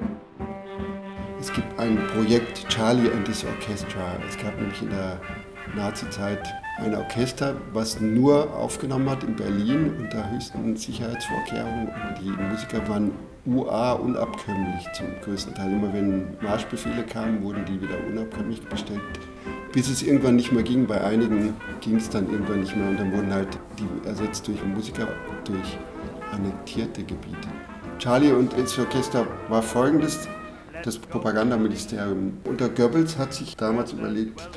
Es 1.39 1.53
gibt 1.53 1.79
ein 1.79 1.99
Projekt 2.07 2.67
Charlie 2.67 3.11
and 3.11 3.27
his 3.27 3.45
Orchestra. 3.45 4.17
Es 4.27 4.35
gab 4.37 4.55
nämlich 4.59 4.81
in 4.81 4.89
der 4.89 5.19
Nazi-Zeit 5.75 6.51
ein 6.79 6.95
Orchester, 6.95 7.55
was 7.73 8.01
nur 8.01 8.51
aufgenommen 8.55 9.07
hat 9.07 9.23
in 9.23 9.35
Berlin 9.35 9.93
unter 9.99 10.31
höchsten 10.31 10.75
Sicherheitsvorkehrungen. 10.75 11.91
Die 12.19 12.31
Musiker 12.31 12.87
waren 12.87 13.11
UA 13.45 13.93
unabkömmlich 13.93 14.87
zum 14.93 15.07
größten 15.21 15.53
Teil. 15.53 15.73
Immer 15.73 15.93
wenn 15.93 16.37
Marschbefehle 16.41 17.03
kamen, 17.03 17.43
wurden 17.43 17.63
die 17.65 17.79
wieder 17.79 17.97
unabkömmlich 18.09 18.61
bestellt. 18.63 19.01
Bis 19.73 19.89
es 19.89 20.03
irgendwann 20.03 20.35
nicht 20.35 20.51
mehr 20.51 20.63
ging. 20.63 20.87
Bei 20.87 21.03
einigen 21.03 21.55
ging 21.81 21.97
es 21.97 22.09
dann 22.09 22.31
irgendwann 22.31 22.61
nicht 22.61 22.75
mehr 22.75 22.87
und 22.87 22.99
dann 22.99 23.11
wurden 23.11 23.33
halt 23.33 23.57
die 23.79 24.07
ersetzt 24.07 24.47
durch 24.47 24.63
Musiker 24.63 25.07
durch 25.43 25.77
annektierte 26.31 27.03
Gebiete. 27.03 27.49
Charlie 27.99 28.31
und 28.31 28.53
ins 28.53 28.77
Orchester 28.77 29.27
war 29.49 29.61
folgendes. 29.61 30.27
Das 30.83 30.97
Propagandaministerium 30.97 32.37
unter 32.43 32.69
Goebbels 32.69 33.17
hat 33.17 33.33
sich 33.33 33.55
damals 33.55 33.93
überlegt, 33.93 34.49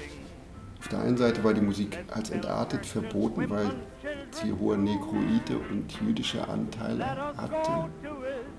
auf 0.87 0.89
der 0.89 1.01
einen 1.01 1.17
Seite 1.17 1.43
war 1.43 1.53
die 1.53 1.61
Musik 1.61 1.99
als 2.13 2.31
entartet 2.31 2.87
verboten, 2.87 3.49
weil 3.51 3.71
sie 4.31 4.53
hohe 4.53 4.77
negroide 4.79 5.59
und 5.71 5.93
jüdische 6.01 6.47
Anteile 6.47 7.05
hatte. 7.37 7.89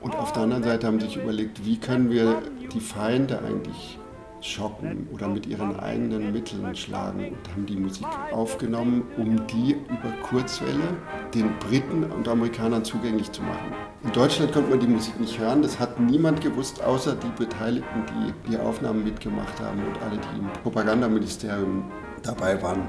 Und 0.01 0.15
auf 0.15 0.33
der 0.33 0.43
anderen 0.43 0.63
Seite 0.63 0.87
haben 0.87 0.99
sie 0.99 1.07
sich 1.07 1.17
überlegt, 1.17 1.65
wie 1.65 1.77
können 1.77 2.09
wir 2.09 2.41
die 2.73 2.79
Feinde 2.79 3.39
eigentlich 3.39 3.97
schocken 4.41 5.07
oder 5.11 5.27
mit 5.27 5.45
ihren 5.45 5.79
eigenen 5.79 6.31
Mitteln 6.31 6.75
schlagen 6.75 7.29
und 7.29 7.51
haben 7.51 7.65
die 7.65 7.75
Musik 7.75 8.07
aufgenommen, 8.31 9.03
um 9.17 9.45
die 9.47 9.71
über 9.71 10.11
Kurzwelle 10.23 10.97
den 11.33 11.57
Briten 11.59 12.03
und 12.03 12.27
Amerikanern 12.27 12.83
zugänglich 12.83 13.31
zu 13.31 13.41
machen. 13.41 13.73
In 14.03 14.11
Deutschland 14.11 14.51
konnte 14.51 14.69
man 14.69 14.79
die 14.79 14.87
Musik 14.87 15.19
nicht 15.19 15.39
hören, 15.39 15.61
das 15.61 15.79
hat 15.79 15.99
niemand 15.99 16.41
gewusst, 16.41 16.83
außer 16.83 17.15
die 17.15 17.43
Beteiligten, 17.43 18.03
die 18.07 18.51
die 18.51 18.57
Aufnahmen 18.57 19.03
mitgemacht 19.03 19.59
haben 19.59 19.79
und 19.79 20.01
alle, 20.01 20.17
die 20.17 20.39
im 20.39 20.47
Propagandaministerium 20.63 21.83
dabei 22.23 22.61
waren. 22.61 22.87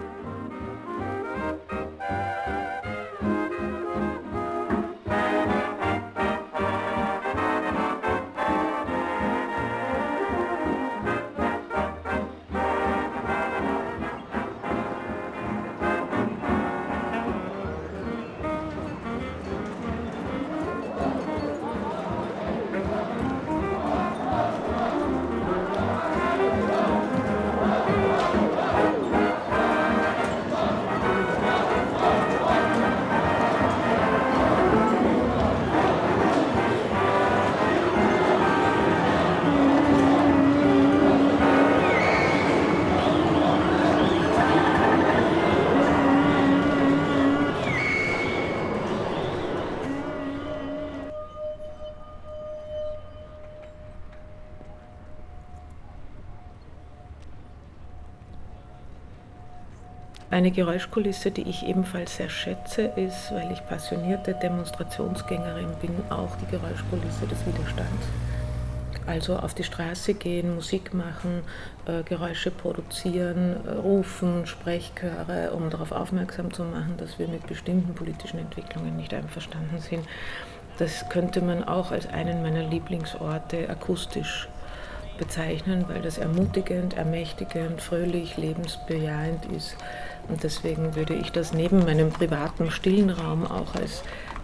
Eine 60.38 60.52
Geräuschkulisse, 60.52 61.33
die 61.33 61.42
ich 61.42 61.66
ebenfalls 61.66 62.14
sehr 62.14 62.30
schätze, 62.30 62.83
ist, 62.83 63.33
weil 63.33 63.50
ich 63.50 63.66
passionierte 63.66 64.35
Demonstrationsgängerin 64.35 65.73
bin, 65.80 65.90
auch 66.11 66.37
die 66.37 66.47
Geräuschkulisse 66.47 67.26
des 67.26 67.45
Widerstands. 67.45 68.07
Also 69.04 69.37
auf 69.37 69.54
die 69.54 69.64
Straße 69.64 70.14
gehen, 70.14 70.54
Musik 70.54 70.95
machen, 70.95 71.42
äh, 71.87 72.04
Geräusche 72.04 72.52
produzieren, 72.52 73.57
äh, 73.66 73.71
rufen, 73.78 74.47
Sprechchöre, 74.47 75.50
um 75.54 75.71
darauf 75.71 75.90
aufmerksam 75.90 76.52
zu 76.52 76.62
machen, 76.62 76.95
dass 76.99 77.18
wir 77.18 77.26
mit 77.26 77.45
bestimmten 77.49 77.95
politischen 77.95 78.38
Entwicklungen 78.38 78.97
nicht 78.97 79.12
einverstanden 79.14 79.80
sind. 79.80 80.07
Das 80.78 81.09
könnte 81.09 81.40
man 81.40 81.64
auch 81.64 81.90
als 81.90 82.07
einen 82.07 82.42
meiner 82.42 82.62
Lieblingsorte 82.62 83.68
akustisch 83.68 84.49
bezeichnen, 85.18 85.87
weil 85.88 86.00
das 86.00 86.16
ermutigend, 86.16 86.97
ermächtigend, 86.97 87.83
fröhlich, 87.83 88.37
lebensbejahend 88.37 89.47
ist. 89.47 89.76
Und 90.28 90.42
deswegen 90.42 90.94
würde 90.94 91.14
ich 91.14 91.32
das 91.32 91.52
neben 91.52 91.85
meinem 91.85 92.11
privaten, 92.11 92.70
stillen 92.70 93.11
Raum 93.11 93.47
auch 93.47 93.75
als 93.75 94.02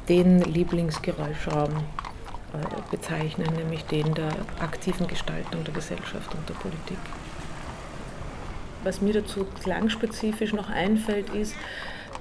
den 0.08 0.40
Lieblingsgeräuschraum 0.40 1.70
äh, 1.74 2.90
bezeichnen, 2.90 3.54
nämlich 3.56 3.84
den 3.84 4.14
der 4.14 4.32
aktiven 4.60 5.06
Gestaltung 5.06 5.64
der 5.64 5.74
Gesellschaft 5.74 6.34
und 6.34 6.48
der 6.48 6.54
Politik. 6.54 6.98
Was 8.82 9.00
mir 9.00 9.14
dazu 9.14 9.46
klangspezifisch 9.62 10.52
noch 10.52 10.68
einfällt, 10.68 11.30
ist, 11.30 11.54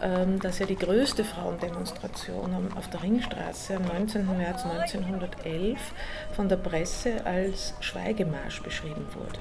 ähm, 0.01 0.39
dass 0.39 0.59
ja 0.59 0.65
die 0.65 0.77
größte 0.77 1.23
Frauendemonstration 1.23 2.71
auf 2.75 2.89
der 2.89 3.03
Ringstraße 3.03 3.75
am 3.75 3.83
19. 3.85 4.25
März 4.37 4.65
1911 4.65 5.79
von 6.35 6.49
der 6.49 6.57
Presse 6.57 7.25
als 7.25 7.73
Schweigemarsch 7.79 8.61
beschrieben 8.61 9.05
wurde. 9.13 9.39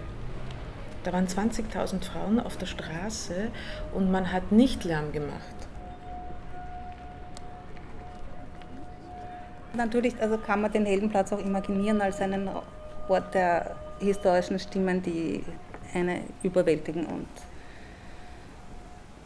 Da 1.04 1.12
waren 1.12 1.26
20.000 1.26 2.04
Frauen 2.04 2.38
auf 2.38 2.56
der 2.56 2.66
Straße 2.66 3.48
und 3.92 4.10
man 4.10 4.32
hat 4.32 4.52
nicht 4.52 4.84
Lärm 4.84 5.12
gemacht. 5.12 5.40
Natürlich 9.74 10.20
also 10.20 10.36
kann 10.38 10.60
man 10.60 10.70
den 10.70 10.84
Heldenplatz 10.84 11.32
auch 11.32 11.38
imaginieren 11.38 12.00
als 12.00 12.20
einen 12.20 12.48
Ort 13.08 13.34
der 13.34 13.74
historischen 14.00 14.58
Stimmen, 14.58 15.02
die 15.02 15.42
eine 15.94 16.20
überwältigen 16.42 17.06
und 17.06 17.28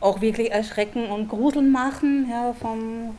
auch 0.01 0.21
wirklich 0.21 0.51
erschrecken 0.51 1.07
und 1.07 1.29
gruseln 1.29 1.73
machen 1.73 2.29
ja, 2.31 2.53
vom 2.53 3.17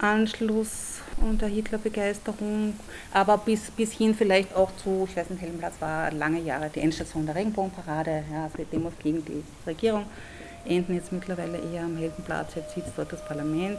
Anschluss 0.00 0.93
und 1.18 1.40
der 1.40 1.48
Hitlerbegeisterung, 1.48 2.74
aber 3.12 3.38
bis, 3.38 3.70
bis 3.70 3.92
hin 3.92 4.14
vielleicht 4.14 4.54
auch 4.54 4.70
zu, 4.76 5.06
ich 5.08 5.16
weiß 5.16 5.30
nicht, 5.30 5.42
Heldenplatz 5.42 5.74
war 5.80 6.10
lange 6.12 6.40
Jahre 6.40 6.70
die 6.74 6.80
Endstation 6.80 7.26
der 7.26 7.34
Regenbogenparade, 7.34 8.24
ja, 8.32 8.44
also 8.44 8.58
die 8.58 8.64
Demos 8.64 8.92
gegen 9.02 9.24
die 9.24 9.42
Regierung, 9.66 10.06
enden 10.64 10.94
jetzt 10.94 11.12
mittlerweile 11.12 11.58
eher 11.58 11.84
am 11.84 11.96
Heldenplatz, 11.96 12.54
jetzt 12.54 12.74
sitzt 12.74 12.92
dort 12.96 13.12
das 13.12 13.24
Parlament. 13.24 13.78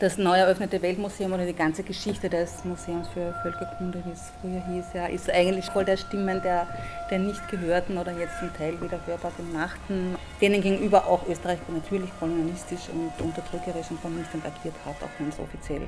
Das 0.00 0.18
neu 0.18 0.36
eröffnete 0.36 0.82
Weltmuseum 0.82 1.32
oder 1.32 1.46
die 1.46 1.54
ganze 1.54 1.84
Geschichte 1.84 2.28
des 2.28 2.64
Museums 2.64 3.06
für 3.14 3.32
Völkerkunde, 3.42 4.02
wie 4.04 4.10
es 4.10 4.32
früher 4.40 4.62
hieß, 4.66 4.86
ja, 4.94 5.06
ist 5.06 5.30
eigentlich 5.30 5.66
voll 5.66 5.84
der 5.84 5.96
Stimmen 5.96 6.42
der, 6.42 6.66
der 7.10 7.20
nicht 7.20 7.48
gehörten 7.48 7.96
oder 7.96 8.12
jetzt 8.18 8.38
zum 8.40 8.52
Teil 8.54 8.80
wieder 8.80 8.98
hörbar 9.06 9.32
gemachten, 9.36 10.16
denen 10.44 10.60
gegenüber 10.60 11.06
auch 11.06 11.26
Österreich 11.26 11.58
natürlich 11.68 12.10
kolonialistisch 12.18 12.90
und 12.92 13.12
unterdrückerisch 13.24 13.90
und 13.90 13.98
vernichtend 14.00 14.44
agiert 14.44 14.74
hat, 14.84 14.96
auch 15.02 15.08
wenn 15.18 15.30
es 15.30 15.38
offiziell 15.38 15.82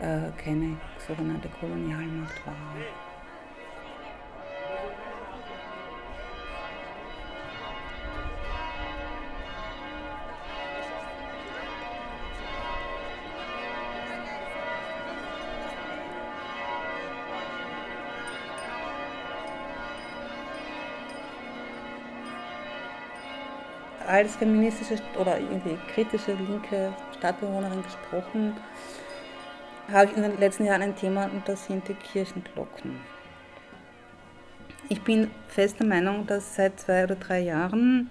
äh, 0.00 0.30
keine 0.40 0.76
sogenannte 1.06 1.48
Kolonialmacht 1.60 2.46
war. 2.46 2.54
Als 24.08 24.36
feministische 24.36 24.96
oder 25.18 25.38
irgendwie 25.38 25.76
kritische 25.92 26.32
linke 26.32 26.92
Stadtbewohnerin 27.18 27.82
gesprochen, 27.82 28.54
habe 29.92 30.06
ich 30.10 30.16
in 30.16 30.22
den 30.22 30.38
letzten 30.38 30.64
Jahren 30.64 30.82
ein 30.82 30.96
Thema 30.96 31.24
und 31.24 31.46
das 31.46 31.66
sind 31.66 31.86
die 31.88 31.94
Kirchenglocken. 31.94 32.96
Ich 34.88 35.02
bin 35.02 35.30
fester 35.48 35.84
Meinung, 35.84 36.26
dass 36.26 36.54
seit 36.54 36.80
zwei 36.80 37.04
oder 37.04 37.16
drei 37.16 37.40
Jahren 37.40 38.08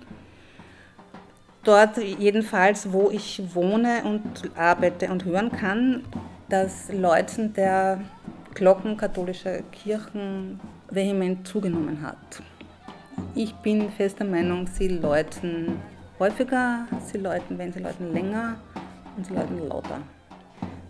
dort 1.64 1.98
jedenfalls, 1.98 2.92
wo 2.92 3.10
ich 3.10 3.42
wohne 3.54 4.04
und 4.04 4.52
arbeite 4.56 5.10
und 5.10 5.26
hören 5.26 5.52
kann, 5.52 6.04
das 6.50 6.92
Läuten 6.92 7.54
der 7.54 8.02
Glocken 8.54 8.98
katholischer 8.98 9.62
Kirchen 9.72 10.60
vehement 10.90 11.48
zugenommen 11.48 12.02
hat. 12.02 12.42
Ich 13.40 13.54
bin 13.54 13.92
fester 13.92 14.26
Meinung, 14.26 14.66
sie 14.66 14.88
läuten 14.88 15.80
häufiger, 16.18 16.88
sie 17.06 17.20
läuten, 17.20 17.60
wenn 17.60 17.72
sie 17.72 17.82
läuten 17.82 18.12
länger 18.12 18.56
und 19.16 19.28
sie 19.28 19.36
läuten 19.36 19.60
lauter. 19.70 20.00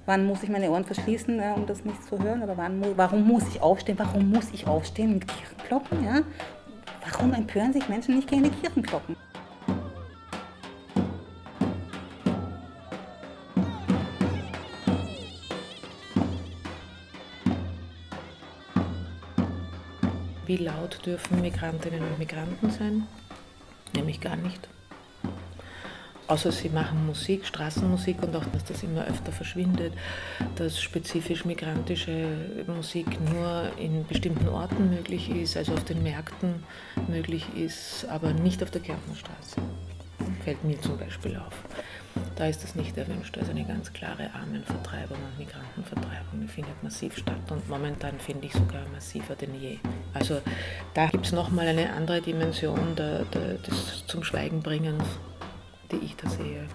Wann 0.05 0.25
muss 0.25 0.43
ich 0.43 0.49
meine 0.49 0.71
Ohren 0.71 0.85
verschließen, 0.85 1.35
ja, 1.41 1.55
um 1.55 1.65
das 1.65 1.83
nicht 1.83 2.01
zu 2.05 2.17
hören? 2.17 2.41
Oder 2.41 2.55
wann, 2.55 2.81
warum 2.95 3.27
muss 3.27 3.45
ich 3.49 3.61
aufstehen? 3.61 3.99
Warum 3.99 4.29
muss 4.29 4.49
ich 4.53 4.65
aufstehen 4.65 5.15
mit 5.15 5.27
Kirchenglocken? 5.27 6.05
Ja? 6.05 6.21
Warum 7.11 7.33
empören 7.33 7.73
sich 7.73 7.89
Menschen 7.89 8.15
nicht 8.15 8.29
gegen 8.29 8.43
die 8.43 8.49
Kirchenglocken? 8.49 9.17
Wie 20.57 20.63
laut 20.63 21.05
dürfen 21.05 21.39
Migrantinnen 21.41 22.01
und 22.01 22.17
Migranten 22.17 22.71
sein? 22.71 23.07
Nämlich 23.93 24.19
gar 24.19 24.35
nicht. 24.35 24.67
Außer 26.25 26.51
sie 26.51 26.69
machen 26.69 27.05
Musik, 27.05 27.45
Straßenmusik 27.45 28.23
und 28.23 28.35
auch, 28.35 28.45
dass 28.45 28.63
das 28.65 28.81
immer 28.81 29.05
öfter 29.05 29.31
verschwindet, 29.31 29.93
dass 30.55 30.81
spezifisch 30.81 31.45
migrantische 31.45 32.63
Musik 32.65 33.05
nur 33.31 33.71
in 33.77 34.07
bestimmten 34.07 34.47
Orten 34.47 34.89
möglich 34.89 35.29
ist, 35.29 35.57
also 35.57 35.73
auf 35.73 35.85
den 35.85 36.01
Märkten 36.01 36.63
möglich 37.07 37.45
ist, 37.55 38.05
aber 38.09 38.33
nicht 38.33 38.63
auf 38.63 38.71
der 38.71 38.81
Kärntnerstraße. 38.81 39.61
Fällt 40.43 40.63
mir 40.63 40.81
zum 40.81 40.97
Beispiel 40.97 41.37
auf. 41.37 41.53
Da 42.35 42.47
ist 42.47 42.63
das 42.63 42.75
nicht 42.75 42.97
erwünscht. 42.97 43.37
Also 43.37 43.51
eine 43.51 43.65
ganz 43.65 43.91
klare 43.91 44.29
Armenvertreibung 44.33 45.17
und 45.17 45.39
Migrantenvertreibung, 45.39 46.41
die 46.41 46.47
findet 46.47 46.81
massiv 46.83 47.17
statt 47.17 47.51
und 47.51 47.67
momentan 47.69 48.19
finde 48.19 48.47
ich 48.47 48.53
sogar 48.53 48.87
massiver 48.93 49.35
denn 49.35 49.59
je. 49.59 49.77
Also 50.13 50.41
da 50.93 51.07
gibt 51.07 51.25
es 51.25 51.31
nochmal 51.31 51.67
eine 51.67 51.93
andere 51.93 52.21
Dimension 52.21 52.95
der, 52.95 53.25
der, 53.25 53.55
des 53.55 54.05
zum 54.07 54.23
Schweigen 54.23 54.61
bringens, 54.61 55.03
die 55.91 55.97
ich 55.97 56.15
da 56.15 56.29
sehe. 56.29 56.67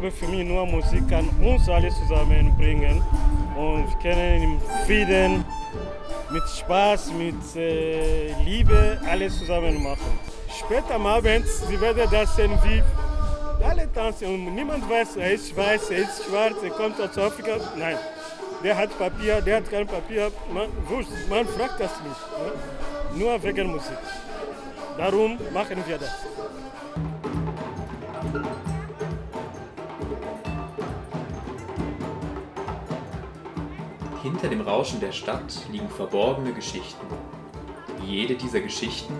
Glaube, 0.00 0.16
für 0.16 0.26
mich 0.28 0.46
nur 0.46 0.66
Musik 0.66 1.08
kann 1.08 1.28
uns 1.42 1.68
alle 1.68 1.90
zusammenbringen 1.90 3.02
und 3.56 3.86
wir 3.86 3.98
können 4.02 4.42
im 4.42 4.60
Frieden, 4.86 5.44
mit 6.30 6.42
Spaß, 6.48 7.12
mit 7.12 7.56
äh, 7.56 8.32
Liebe 8.44 8.98
alles 9.10 9.38
zusammen 9.38 9.82
machen. 9.82 10.18
Später 10.58 10.94
am 10.94 11.06
Abend, 11.06 11.46
Sie 11.46 11.78
werden 11.80 12.08
das 12.10 12.34
sehen, 12.36 12.52
wie 12.64 12.82
alle 13.64 13.92
tanzen 13.92 14.28
und 14.28 14.54
niemand 14.54 14.88
weiß, 14.88 15.16
er 15.16 15.32
ist 15.32 15.54
weiß, 15.54 15.90
er 15.90 15.98
ist 15.98 16.24
schwarz, 16.24 16.54
er 16.62 16.70
kommt 16.70 17.00
aus 17.00 17.18
Afrika. 17.18 17.56
Nein, 17.76 17.96
der 18.64 18.76
hat 18.76 18.96
Papier, 18.98 19.42
der 19.42 19.56
hat 19.56 19.70
kein 19.70 19.86
Papier. 19.86 20.30
Man, 20.54 20.68
man 21.28 21.46
fragt 21.46 21.80
das 21.80 21.92
nicht. 22.00 22.20
Ja? 22.38 23.18
Nur 23.18 23.42
wegen 23.42 23.70
Musik. 23.70 23.98
Darum 24.96 25.38
machen 25.52 25.82
wir 25.86 25.98
das. 25.98 26.26
Hinter 34.22 34.48
dem 34.48 34.60
Rauschen 34.60 35.00
der 35.00 35.12
Stadt 35.12 35.66
liegen 35.72 35.88
verborgene 35.88 36.52
Geschichten. 36.52 37.06
Jede 38.06 38.34
dieser 38.34 38.60
Geschichten 38.60 39.14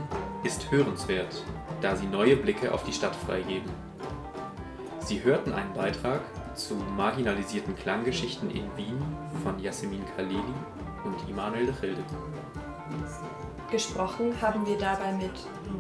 ist 0.44 0.70
hörenswert, 0.70 1.42
da 1.80 1.96
sie 1.96 2.06
neue 2.06 2.36
Blicke 2.36 2.72
auf 2.74 2.84
die 2.84 2.92
Stadt 2.92 3.16
freigeben. 3.16 3.70
Sie 5.00 5.24
hörten 5.24 5.52
einen 5.54 5.72
Beitrag 5.72 6.20
zu 6.54 6.74
marginalisierten 6.74 7.74
Klanggeschichten 7.76 8.50
in 8.50 8.64
Wien 8.76 9.00
von 9.42 9.58
Yasemin 9.58 10.04
Khalili 10.16 10.42
und 11.04 11.16
Immanuel 11.30 11.66
de 11.66 11.74
Childe. 11.80 12.04
Gesprochen 13.70 14.34
haben 14.42 14.66
wir 14.66 14.76
dabei 14.76 15.12
mit 15.12 15.32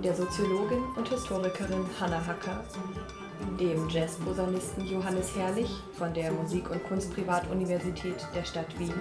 der 0.02 0.14
Soziologin 0.14 0.82
und 0.96 1.08
Historikerin 1.08 1.84
Hanna 2.00 2.24
Hacker, 2.26 2.64
dem 3.58 3.88
Jazzposaunisten 3.88 4.86
Johannes 4.86 5.34
Herrlich 5.36 5.70
von 5.96 6.12
der 6.14 6.32
Musik- 6.32 6.70
und 6.70 6.82
Kunstprivatuniversität 6.84 8.26
der 8.34 8.44
Stadt 8.44 8.78
Wien, 8.78 8.92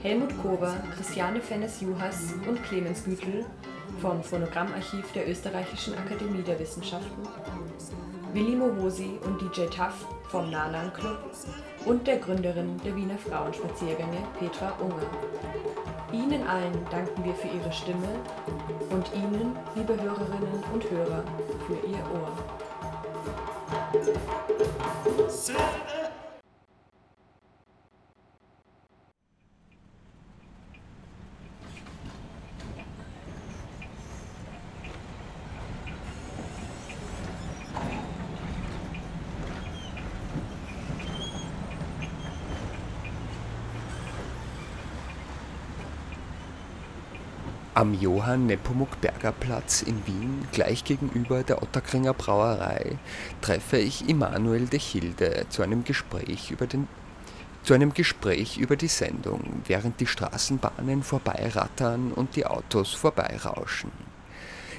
Helmut 0.00 0.30
Kober, 0.42 0.74
Christiane 0.94 1.40
Fennes-Juhas 1.40 2.34
und 2.46 2.62
Clemens 2.64 3.04
Gütel 3.04 3.44
vom 4.00 4.22
Phonogrammarchiv 4.22 5.12
der 5.12 5.28
Österreichischen 5.28 5.94
Akademie 5.94 6.42
der 6.42 6.58
Wissenschaften, 6.58 7.22
Willi 8.32 8.54
Mohosi 8.54 9.18
und 9.24 9.40
DJ 9.40 9.66
Tuff 9.66 10.06
vom 10.28 10.50
Nanan 10.50 10.92
Club 10.92 11.18
und 11.86 12.06
der 12.06 12.18
Gründerin 12.18 12.80
der 12.84 12.94
Wiener 12.94 13.18
Frauenspaziergänge 13.18 14.18
Petra 14.38 14.72
Unger. 14.80 15.06
Ihnen 16.12 16.46
allen 16.46 16.86
danken 16.90 17.24
wir 17.24 17.34
für 17.34 17.48
Ihre 17.48 17.72
Stimme 17.72 18.08
und 18.90 19.10
Ihnen, 19.14 19.56
liebe 19.74 20.00
Hörerinnen 20.00 20.64
und 20.72 20.90
Hörer, 20.90 21.22
für 21.66 21.86
Ihr 21.86 21.98
Ohr. 22.14 22.67
Sit 25.30 25.56
Am 47.78 47.94
Johann 47.94 48.46
Nepomuk 48.46 49.00
Berger 49.00 49.30
Platz 49.30 49.82
in 49.82 50.04
Wien, 50.04 50.48
gleich 50.50 50.82
gegenüber 50.82 51.44
der 51.44 51.62
Ottakringer 51.62 52.12
Brauerei, 52.12 52.98
treffe 53.40 53.78
ich 53.78 54.08
Immanuel 54.08 54.66
de 54.66 54.80
Childe 54.80 55.46
zu 55.48 55.62
einem 55.62 55.84
Gespräch 55.84 56.50
über 56.50 56.66
den 56.66 56.88
zu 57.62 57.74
einem 57.74 57.94
Gespräch 57.94 58.58
über 58.58 58.74
die 58.74 58.88
Sendung, 58.88 59.62
während 59.64 60.00
die 60.00 60.08
Straßenbahnen 60.08 61.04
vorbeirattern 61.04 62.10
und 62.10 62.34
die 62.34 62.46
Autos 62.46 62.94
vorbeirauschen. 62.94 63.92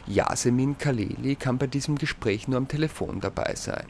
Yasemin 0.05 0.77
Kaleli 0.77 1.37
kann 1.37 1.57
bei 1.57 1.67
diesem 1.67 1.97
Gespräch 1.97 2.49
nur 2.49 2.57
am 2.57 2.67
Telefon 2.67 3.21
dabei 3.21 3.55
sein. 3.55 3.87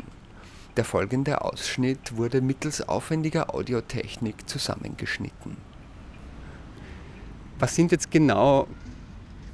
Der 0.77 0.85
folgende 0.85 1.41
Ausschnitt 1.41 2.15
wurde 2.15 2.41
mittels 2.41 2.87
aufwendiger 2.87 3.55
Audiotechnik 3.55 4.47
zusammengeschnitten. 4.47 5.57
Was 7.57 7.75
sind 7.75 7.91
jetzt 7.91 8.11
genau 8.11 8.67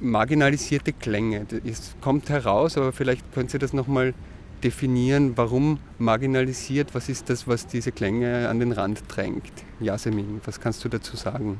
marginalisierte 0.00 0.92
Klänge? 0.92 1.46
Es 1.64 1.96
kommt 2.00 2.28
heraus, 2.28 2.76
aber 2.76 2.92
vielleicht 2.92 3.32
können 3.32 3.48
Sie 3.48 3.58
das 3.58 3.72
nochmal 3.72 4.14
definieren, 4.62 5.36
warum 5.36 5.78
marginalisiert, 5.98 6.94
was 6.94 7.08
ist 7.08 7.28
das, 7.30 7.46
was 7.46 7.66
diese 7.66 7.92
Klänge 7.92 8.48
an 8.48 8.58
den 8.58 8.72
Rand 8.72 9.02
drängt? 9.08 9.52
Yasemin, 9.80 10.40
was 10.44 10.60
kannst 10.60 10.84
du 10.84 10.88
dazu 10.88 11.16
sagen? 11.16 11.58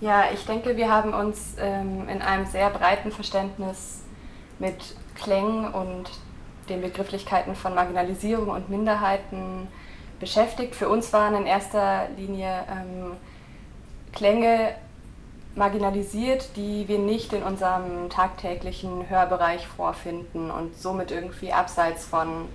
Ja, 0.00 0.26
ich 0.32 0.44
denke, 0.46 0.76
wir 0.76 0.90
haben 0.90 1.12
uns 1.12 1.56
ähm, 1.58 2.08
in 2.08 2.22
einem 2.22 2.46
sehr 2.46 2.70
breiten 2.70 3.10
Verständnis 3.10 4.02
mit 4.60 4.76
Klängen 5.16 5.72
und 5.72 6.10
den 6.68 6.80
Begrifflichkeiten 6.80 7.56
von 7.56 7.74
Marginalisierung 7.74 8.48
und 8.48 8.68
Minderheiten 8.68 9.66
beschäftigt. 10.20 10.76
Für 10.76 10.88
uns 10.88 11.12
waren 11.12 11.34
in 11.34 11.46
erster 11.46 12.08
Linie 12.16 12.64
ähm, 12.70 13.16
Klänge 14.12 14.74
marginalisiert, 15.58 16.56
die 16.56 16.86
wir 16.88 16.98
nicht 16.98 17.32
in 17.32 17.42
unserem 17.42 18.08
tagtäglichen 18.08 19.10
Hörbereich 19.10 19.66
vorfinden 19.66 20.50
und 20.50 20.76
somit 20.76 21.10
irgendwie 21.10 21.52
abseits 21.52 22.06
von, 22.06 22.48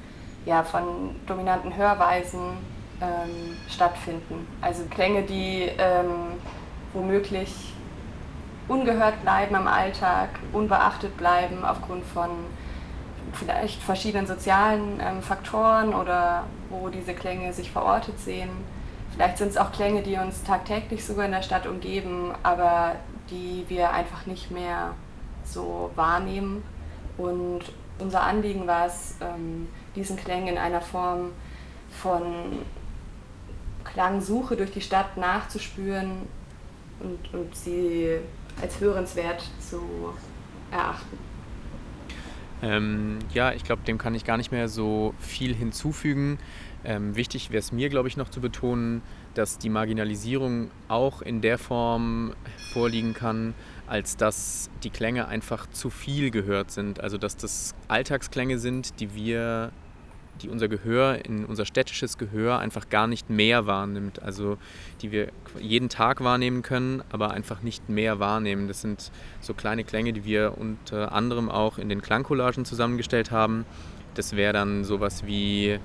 ja, 0.45 0.63
von 0.63 1.15
dominanten 1.27 1.75
Hörweisen 1.75 2.57
ähm, 3.01 3.57
stattfinden. 3.69 4.47
Also 4.61 4.83
Klänge, 4.89 5.23
die 5.23 5.69
ähm, 5.77 6.39
womöglich 6.93 7.73
ungehört 8.67 9.21
bleiben 9.21 9.55
im 9.55 9.67
Alltag, 9.67 10.29
unbeachtet 10.53 11.17
bleiben 11.17 11.65
aufgrund 11.65 12.05
von 12.05 12.29
vielleicht 13.33 13.81
verschiedenen 13.81 14.27
sozialen 14.27 15.01
ähm, 15.01 15.21
Faktoren 15.21 15.93
oder 15.93 16.43
wo 16.69 16.87
diese 16.87 17.13
Klänge 17.13 17.51
sich 17.51 17.71
verortet 17.71 18.19
sehen. 18.19 18.49
Vielleicht 19.13 19.38
sind 19.38 19.49
es 19.49 19.58
auch 19.58 19.71
Klänge, 19.71 20.02
die 20.02 20.15
uns 20.15 20.43
tagtäglich 20.43 21.06
sogar 21.06 21.26
in 21.26 21.32
der 21.32 21.43
Stadt 21.43 21.67
umgeben, 21.67 22.32
aber 22.41 22.95
die 23.30 23.63
wir 23.67 23.91
einfach 23.91 24.26
nicht 24.26 24.49
mehr 24.49 24.93
so 25.45 25.91
wahrnehmen. 25.95 26.63
Und 27.17 27.62
unser 27.99 28.23
Anliegen 28.23 28.65
war 28.65 28.88
es, 28.88 29.15
ähm, 29.21 29.67
diesen 29.95 30.17
Klängen 30.17 30.47
in 30.47 30.58
einer 30.58 30.82
Form 30.82 31.30
von 31.91 32.23
Klangsuche 33.84 34.56
durch 34.56 34.71
die 34.71 34.82
Stadt 34.82 35.15
nachzuspüren 35.17 36.23
und, 36.99 37.34
und 37.34 37.56
sie 37.56 38.17
als 38.62 38.80
hörenswert 38.80 39.43
zu 39.60 39.80
erachten. 40.71 41.17
Ähm, 42.63 43.19
ja, 43.34 43.52
ich 43.52 43.63
glaube, 43.63 43.84
dem 43.84 43.97
kann 43.97 44.15
ich 44.15 44.23
gar 44.23 44.38
nicht 44.38 44.52
mehr 44.52 44.69
so 44.69 45.13
viel 45.19 45.54
hinzufügen. 45.54 46.39
Ähm, 46.86 47.15
wichtig 47.15 47.50
wäre 47.52 47.60
es 47.60 47.72
mir, 47.72 47.89
glaube 47.89 48.08
ich, 48.08 48.17
noch 48.17 48.30
zu 48.30 48.41
betonen, 48.41 49.02
dass 49.36 49.58
die 49.58 49.69
Marginalisierung 49.69 50.69
auch 50.88 51.22
in 51.22 51.41
der 51.41 51.58
Form 51.58 52.34
vorliegen 52.74 53.13
kann, 53.13 53.54
als 53.88 54.17
dass 54.17 54.69
die 54.84 54.89
Klänge 54.89 55.28
einfach 55.28 55.67
zu 55.69 55.89
viel 55.89 56.30
gehört 56.30 56.72
sind. 56.72 57.00
Also 57.00 57.17
dass 57.17 57.38
das 57.38 57.74
Alltagsklänge 57.88 58.60
sind, 58.60 59.00
die 59.00 59.15
wir, 59.15 59.72
die 60.41 60.50
unser 60.50 60.67
Gehör, 60.67 61.24
in 61.26 61.46
unser 61.46 61.65
städtisches 61.65 62.17
Gehör 62.17 62.60
einfach 62.60 62.89
gar 62.89 63.08
nicht 63.08 63.30
mehr 63.30 63.65
wahrnimmt. 63.65 64.22
Also 64.22 64.58
die 65.02 65.12
wir 65.12 65.32
jeden 65.60 65.89
Tag 65.89 66.22
wahrnehmen 66.22 66.63
können, 66.63 67.02
aber 67.12 67.32
einfach 67.32 67.62
nicht 67.62 67.88
mehr 67.89 68.19
wahrnehmen. 68.19 68.67
Das 68.67 68.82
sind 68.82 69.12
so 69.39 69.54
kleine 69.54 69.86
Klänge, 69.86 70.12
die 70.12 70.26
wir 70.26 70.58
unter 70.58 71.13
anderem 71.13 71.50
auch 71.50 71.78
in 71.78 71.88
den 71.88 72.02
Klangcollagen 72.02 72.65
zusammengestellt 72.65 73.32
haben. 73.32 73.65
Das 74.15 74.36
wäre 74.36 74.54
dann 74.54 74.84
sowas 74.84 75.26
wie 75.26 75.80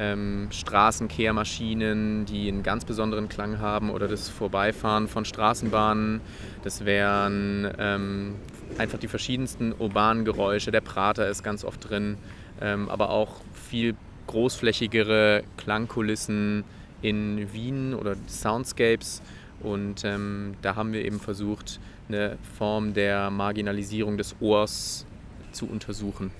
ähm, 0.00 0.48
Straßenkehrmaschinen, 0.50 2.24
die 2.24 2.48
einen 2.48 2.62
ganz 2.62 2.86
besonderen 2.86 3.28
Klang 3.28 3.58
haben 3.58 3.90
oder 3.90 4.08
das 4.08 4.30
Vorbeifahren 4.30 5.08
von 5.08 5.26
Straßenbahnen. 5.26 6.22
Das 6.64 6.86
wären 6.86 7.70
ähm, 7.78 8.36
einfach 8.78 8.98
die 8.98 9.08
verschiedensten 9.08 9.74
urbanen 9.78 10.24
Geräusche. 10.24 10.70
Der 10.70 10.80
Prater 10.80 11.28
ist 11.28 11.44
ganz 11.44 11.64
oft 11.64 11.90
drin, 11.90 12.16
ähm, 12.62 12.88
aber 12.88 13.10
auch 13.10 13.42
viel 13.52 13.94
großflächigere 14.26 15.42
Klangkulissen 15.58 16.64
in 17.02 17.52
Wien 17.52 17.92
oder 17.92 18.16
Soundscapes. 18.26 19.20
Und 19.62 20.04
ähm, 20.04 20.54
da 20.62 20.76
haben 20.76 20.94
wir 20.94 21.04
eben 21.04 21.20
versucht, 21.20 21.78
eine 22.08 22.38
Form 22.56 22.94
der 22.94 23.30
Marginalisierung 23.30 24.16
des 24.16 24.34
Ohrs 24.40 25.04
zu 25.52 25.66
untersuchen. 25.66 26.30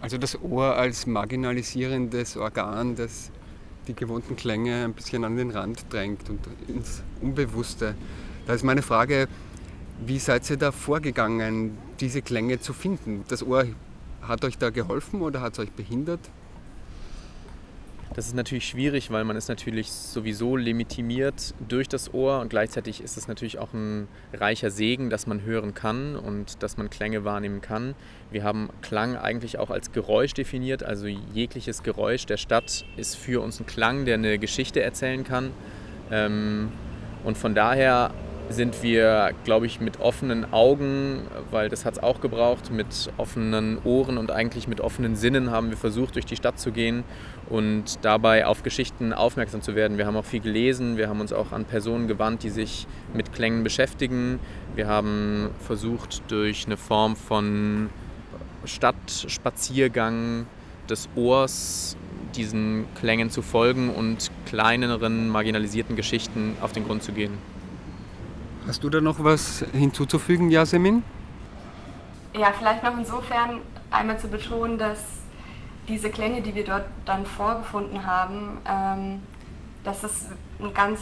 Also 0.00 0.16
das 0.16 0.40
Ohr 0.40 0.76
als 0.76 1.06
marginalisierendes 1.06 2.36
Organ, 2.36 2.94
das 2.94 3.30
die 3.88 3.94
gewohnten 3.94 4.36
Klänge 4.36 4.84
ein 4.84 4.92
bisschen 4.92 5.24
an 5.24 5.36
den 5.36 5.50
Rand 5.50 5.92
drängt 5.92 6.28
und 6.30 6.40
ins 6.68 7.02
Unbewusste. 7.20 7.94
Da 8.46 8.54
ist 8.54 8.64
meine 8.64 8.82
Frage, 8.82 9.28
wie 10.06 10.18
seid 10.18 10.48
ihr 10.50 10.56
da 10.56 10.70
vorgegangen, 10.70 11.76
diese 11.98 12.22
Klänge 12.22 12.60
zu 12.60 12.72
finden? 12.72 13.24
Das 13.28 13.42
Ohr 13.42 13.66
hat 14.22 14.44
euch 14.44 14.58
da 14.58 14.70
geholfen 14.70 15.22
oder 15.22 15.40
hat 15.40 15.54
es 15.54 15.58
euch 15.58 15.72
behindert? 15.72 16.20
Das 18.14 18.26
ist 18.26 18.34
natürlich 18.34 18.66
schwierig, 18.66 19.10
weil 19.10 19.24
man 19.24 19.36
ist 19.36 19.48
natürlich 19.48 19.92
sowieso 19.92 20.56
legitimiert 20.56 21.54
durch 21.68 21.88
das 21.88 22.12
Ohr 22.14 22.40
und 22.40 22.48
gleichzeitig 22.48 23.02
ist 23.02 23.16
es 23.16 23.28
natürlich 23.28 23.58
auch 23.58 23.72
ein 23.74 24.08
reicher 24.32 24.70
Segen, 24.70 25.10
dass 25.10 25.26
man 25.26 25.42
hören 25.42 25.74
kann 25.74 26.16
und 26.16 26.62
dass 26.62 26.78
man 26.78 26.90
Klänge 26.90 27.24
wahrnehmen 27.24 27.60
kann. 27.60 27.94
Wir 28.30 28.44
haben 28.44 28.70
Klang 28.80 29.16
eigentlich 29.16 29.58
auch 29.58 29.70
als 29.70 29.92
Geräusch 29.92 30.32
definiert, 30.32 30.82
also 30.82 31.06
jegliches 31.06 31.82
Geräusch 31.82 32.24
der 32.26 32.38
Stadt 32.38 32.86
ist 32.96 33.14
für 33.14 33.42
uns 33.42 33.60
ein 33.60 33.66
Klang, 33.66 34.04
der 34.04 34.14
eine 34.14 34.38
Geschichte 34.38 34.80
erzählen 34.80 35.22
kann. 35.22 35.50
Ähm, 36.10 36.72
und 37.24 37.36
von 37.36 37.54
daher 37.54 38.12
sind 38.50 38.82
wir, 38.82 39.32
glaube 39.44 39.66
ich, 39.66 39.80
mit 39.80 40.00
offenen 40.00 40.52
Augen, 40.52 41.22
weil 41.50 41.68
das 41.68 41.84
hat 41.84 41.94
es 41.94 42.02
auch 42.02 42.20
gebraucht, 42.20 42.70
mit 42.70 43.10
offenen 43.16 43.78
Ohren 43.84 44.18
und 44.18 44.30
eigentlich 44.30 44.68
mit 44.68 44.80
offenen 44.80 45.16
Sinnen 45.16 45.50
haben 45.50 45.70
wir 45.70 45.76
versucht, 45.76 46.14
durch 46.14 46.24
die 46.24 46.36
Stadt 46.36 46.58
zu 46.58 46.72
gehen 46.72 47.04
und 47.48 47.98
dabei 48.02 48.46
auf 48.46 48.62
Geschichten 48.62 49.12
aufmerksam 49.12 49.62
zu 49.62 49.74
werden. 49.74 49.98
Wir 49.98 50.06
haben 50.06 50.16
auch 50.16 50.24
viel 50.24 50.40
gelesen, 50.40 50.96
wir 50.96 51.08
haben 51.08 51.20
uns 51.20 51.32
auch 51.32 51.52
an 51.52 51.64
Personen 51.64 52.08
gewandt, 52.08 52.42
die 52.42 52.50
sich 52.50 52.86
mit 53.12 53.32
Klängen 53.32 53.64
beschäftigen. 53.64 54.40
Wir 54.74 54.86
haben 54.86 55.50
versucht, 55.60 56.22
durch 56.28 56.66
eine 56.66 56.76
Form 56.76 57.16
von 57.16 57.90
Stadtspaziergang 58.64 60.46
des 60.88 61.08
Ohrs 61.14 61.96
diesen 62.34 62.86
Klängen 62.94 63.30
zu 63.30 63.42
folgen 63.42 63.90
und 63.90 64.30
kleineren, 64.46 65.28
marginalisierten 65.28 65.96
Geschichten 65.96 66.56
auf 66.60 66.72
den 66.72 66.84
Grund 66.84 67.02
zu 67.02 67.12
gehen. 67.12 67.57
Hast 68.68 68.84
du 68.84 68.90
da 68.90 69.00
noch 69.00 69.24
was 69.24 69.64
hinzuzufügen, 69.72 70.50
Yasemin? 70.50 71.02
Ja, 72.34 72.52
vielleicht 72.52 72.82
noch 72.82 72.98
insofern 72.98 73.62
einmal 73.90 74.18
zu 74.18 74.28
betonen, 74.28 74.76
dass 74.76 74.98
diese 75.88 76.10
Klänge, 76.10 76.42
die 76.42 76.54
wir 76.54 76.66
dort 76.66 76.84
dann 77.06 77.24
vorgefunden 77.24 78.04
haben, 78.04 78.58
ähm, 78.68 79.22
dass 79.84 80.04
es 80.04 80.26
ganz, 80.74 81.00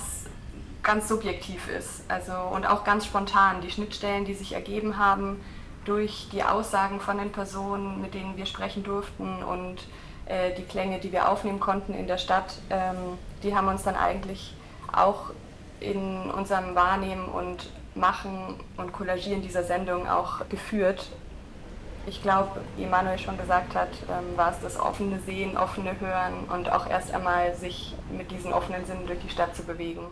ganz 0.85 1.09
subjektiv 1.09 1.69
ist 1.69 2.05
also, 2.07 2.35
und 2.55 2.67
auch 2.67 2.85
ganz 2.85 3.05
spontan. 3.05 3.61
Die 3.63 3.71
Schnittstellen, 3.73 4.25
die 4.25 4.35
sich 4.35 4.53
ergeben 4.53 4.97
haben 4.97 5.41
durch 5.85 6.29
die 6.31 6.45
Aussagen 6.45 7.01
von 7.01 7.19
den 7.19 7.33
Personen, 7.33 8.01
mit 8.01 8.15
denen 8.15 8.37
wir 8.37 8.47
sprechen 8.47 8.85
durften 8.85 9.43
und 9.43 9.89
äh, 10.27 10.55
die 10.57 10.63
Klänge, 10.63 11.01
die 11.01 11.11
wir 11.11 11.29
aufnehmen 11.29 11.59
konnten 11.59 11.95
in 11.95 12.07
der 12.07 12.19
Stadt, 12.19 12.59
ähm, 12.71 13.19
die 13.43 13.57
haben 13.57 13.67
uns 13.67 13.83
dann 13.83 13.97
eigentlich 13.97 14.55
auch 14.93 15.33
in 15.81 16.31
unserem 16.31 16.75
Wahrnehmen 16.75 17.29
und 17.29 17.71
Machen 17.95 18.61
und 18.77 18.93
Kollagieren 18.93 19.43
dieser 19.43 19.65
Sendung 19.65 20.09
auch 20.09 20.49
geführt. 20.49 21.09
Ich 22.07 22.23
glaube, 22.23 22.61
wie 22.77 22.85
Emanuel 22.85 23.19
schon 23.19 23.37
gesagt 23.37 23.75
hat, 23.75 23.89
ähm, 24.09 24.37
war 24.37 24.53
es 24.53 24.61
das 24.61 24.79
offene 24.79 25.19
Sehen, 25.21 25.57
offene 25.57 25.99
Hören 25.99 26.45
und 26.53 26.71
auch 26.71 26.89
erst 26.89 27.13
einmal 27.13 27.55
sich 27.57 27.95
mit 28.17 28.31
diesen 28.31 28.53
offenen 28.53 28.85
Sinnen 28.87 29.07
durch 29.07 29.19
die 29.21 29.31
Stadt 29.31 29.57
zu 29.57 29.65
bewegen. 29.65 30.07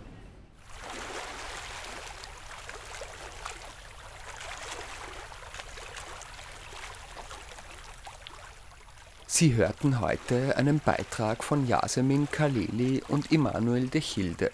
Sie 9.26 9.54
hörten 9.54 10.00
heute 10.00 10.56
einen 10.56 10.78
Beitrag 10.78 11.42
von 11.42 11.66
Yasemin 11.66 12.28
Kaleli 12.30 13.02
und 13.08 13.32
Immanuel 13.32 13.88
de 13.88 14.00
Childe. 14.00 14.52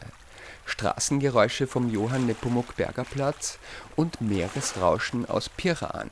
Straßengeräusche 0.71 1.67
vom 1.67 1.91
Johann 1.91 2.27
Nepomuk 2.27 2.77
Berger 2.77 3.05
Platz 3.05 3.59
und 3.97 4.21
Meeresrauschen 4.21 5.29
aus 5.29 5.49
Piran. 5.49 6.11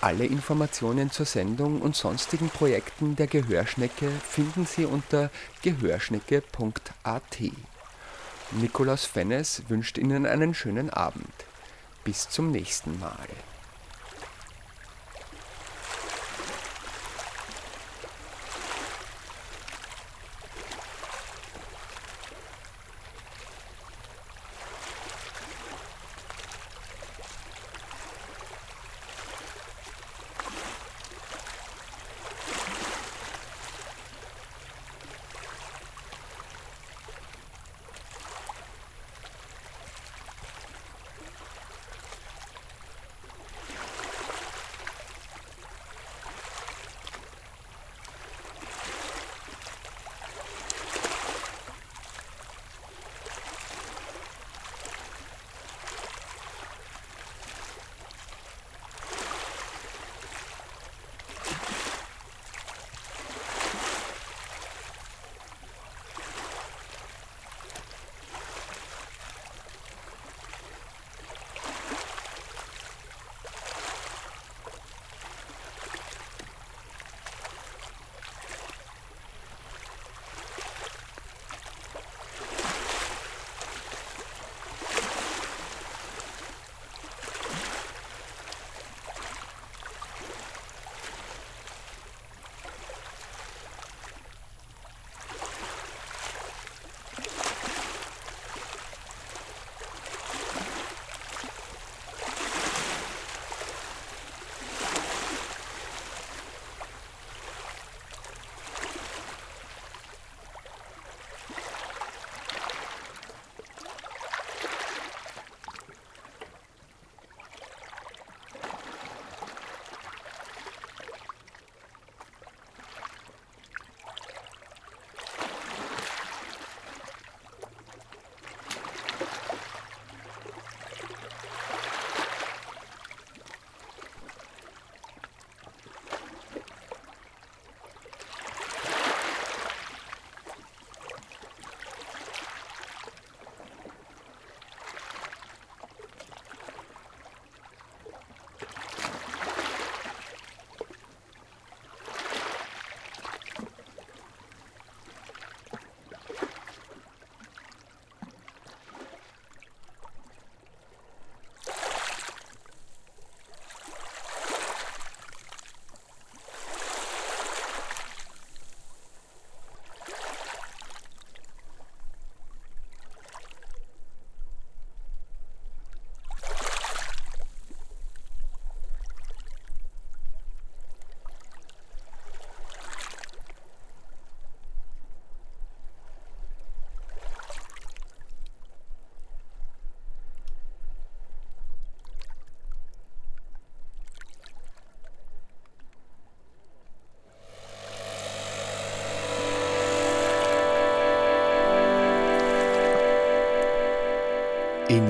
Alle 0.00 0.26
Informationen 0.26 1.10
zur 1.10 1.26
Sendung 1.26 1.82
und 1.82 1.96
sonstigen 1.96 2.48
Projekten 2.50 3.16
der 3.16 3.26
Gehörschnecke 3.26 4.10
finden 4.28 4.64
Sie 4.64 4.84
unter 4.84 5.30
gehörschnecke.at. 5.62 7.38
Nikolaus 8.52 9.04
Fennes 9.04 9.62
wünscht 9.68 9.98
Ihnen 9.98 10.24
einen 10.24 10.54
schönen 10.54 10.90
Abend. 10.90 11.34
Bis 12.04 12.28
zum 12.28 12.50
nächsten 12.50 12.98
Mal. 12.98 13.28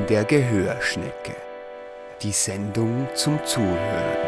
Der 0.09 0.25
Gehörschnecke. 0.25 1.37
Die 2.23 2.33
Sendung 2.33 3.09
zum 3.15 3.45
Zuhören. 3.45 4.28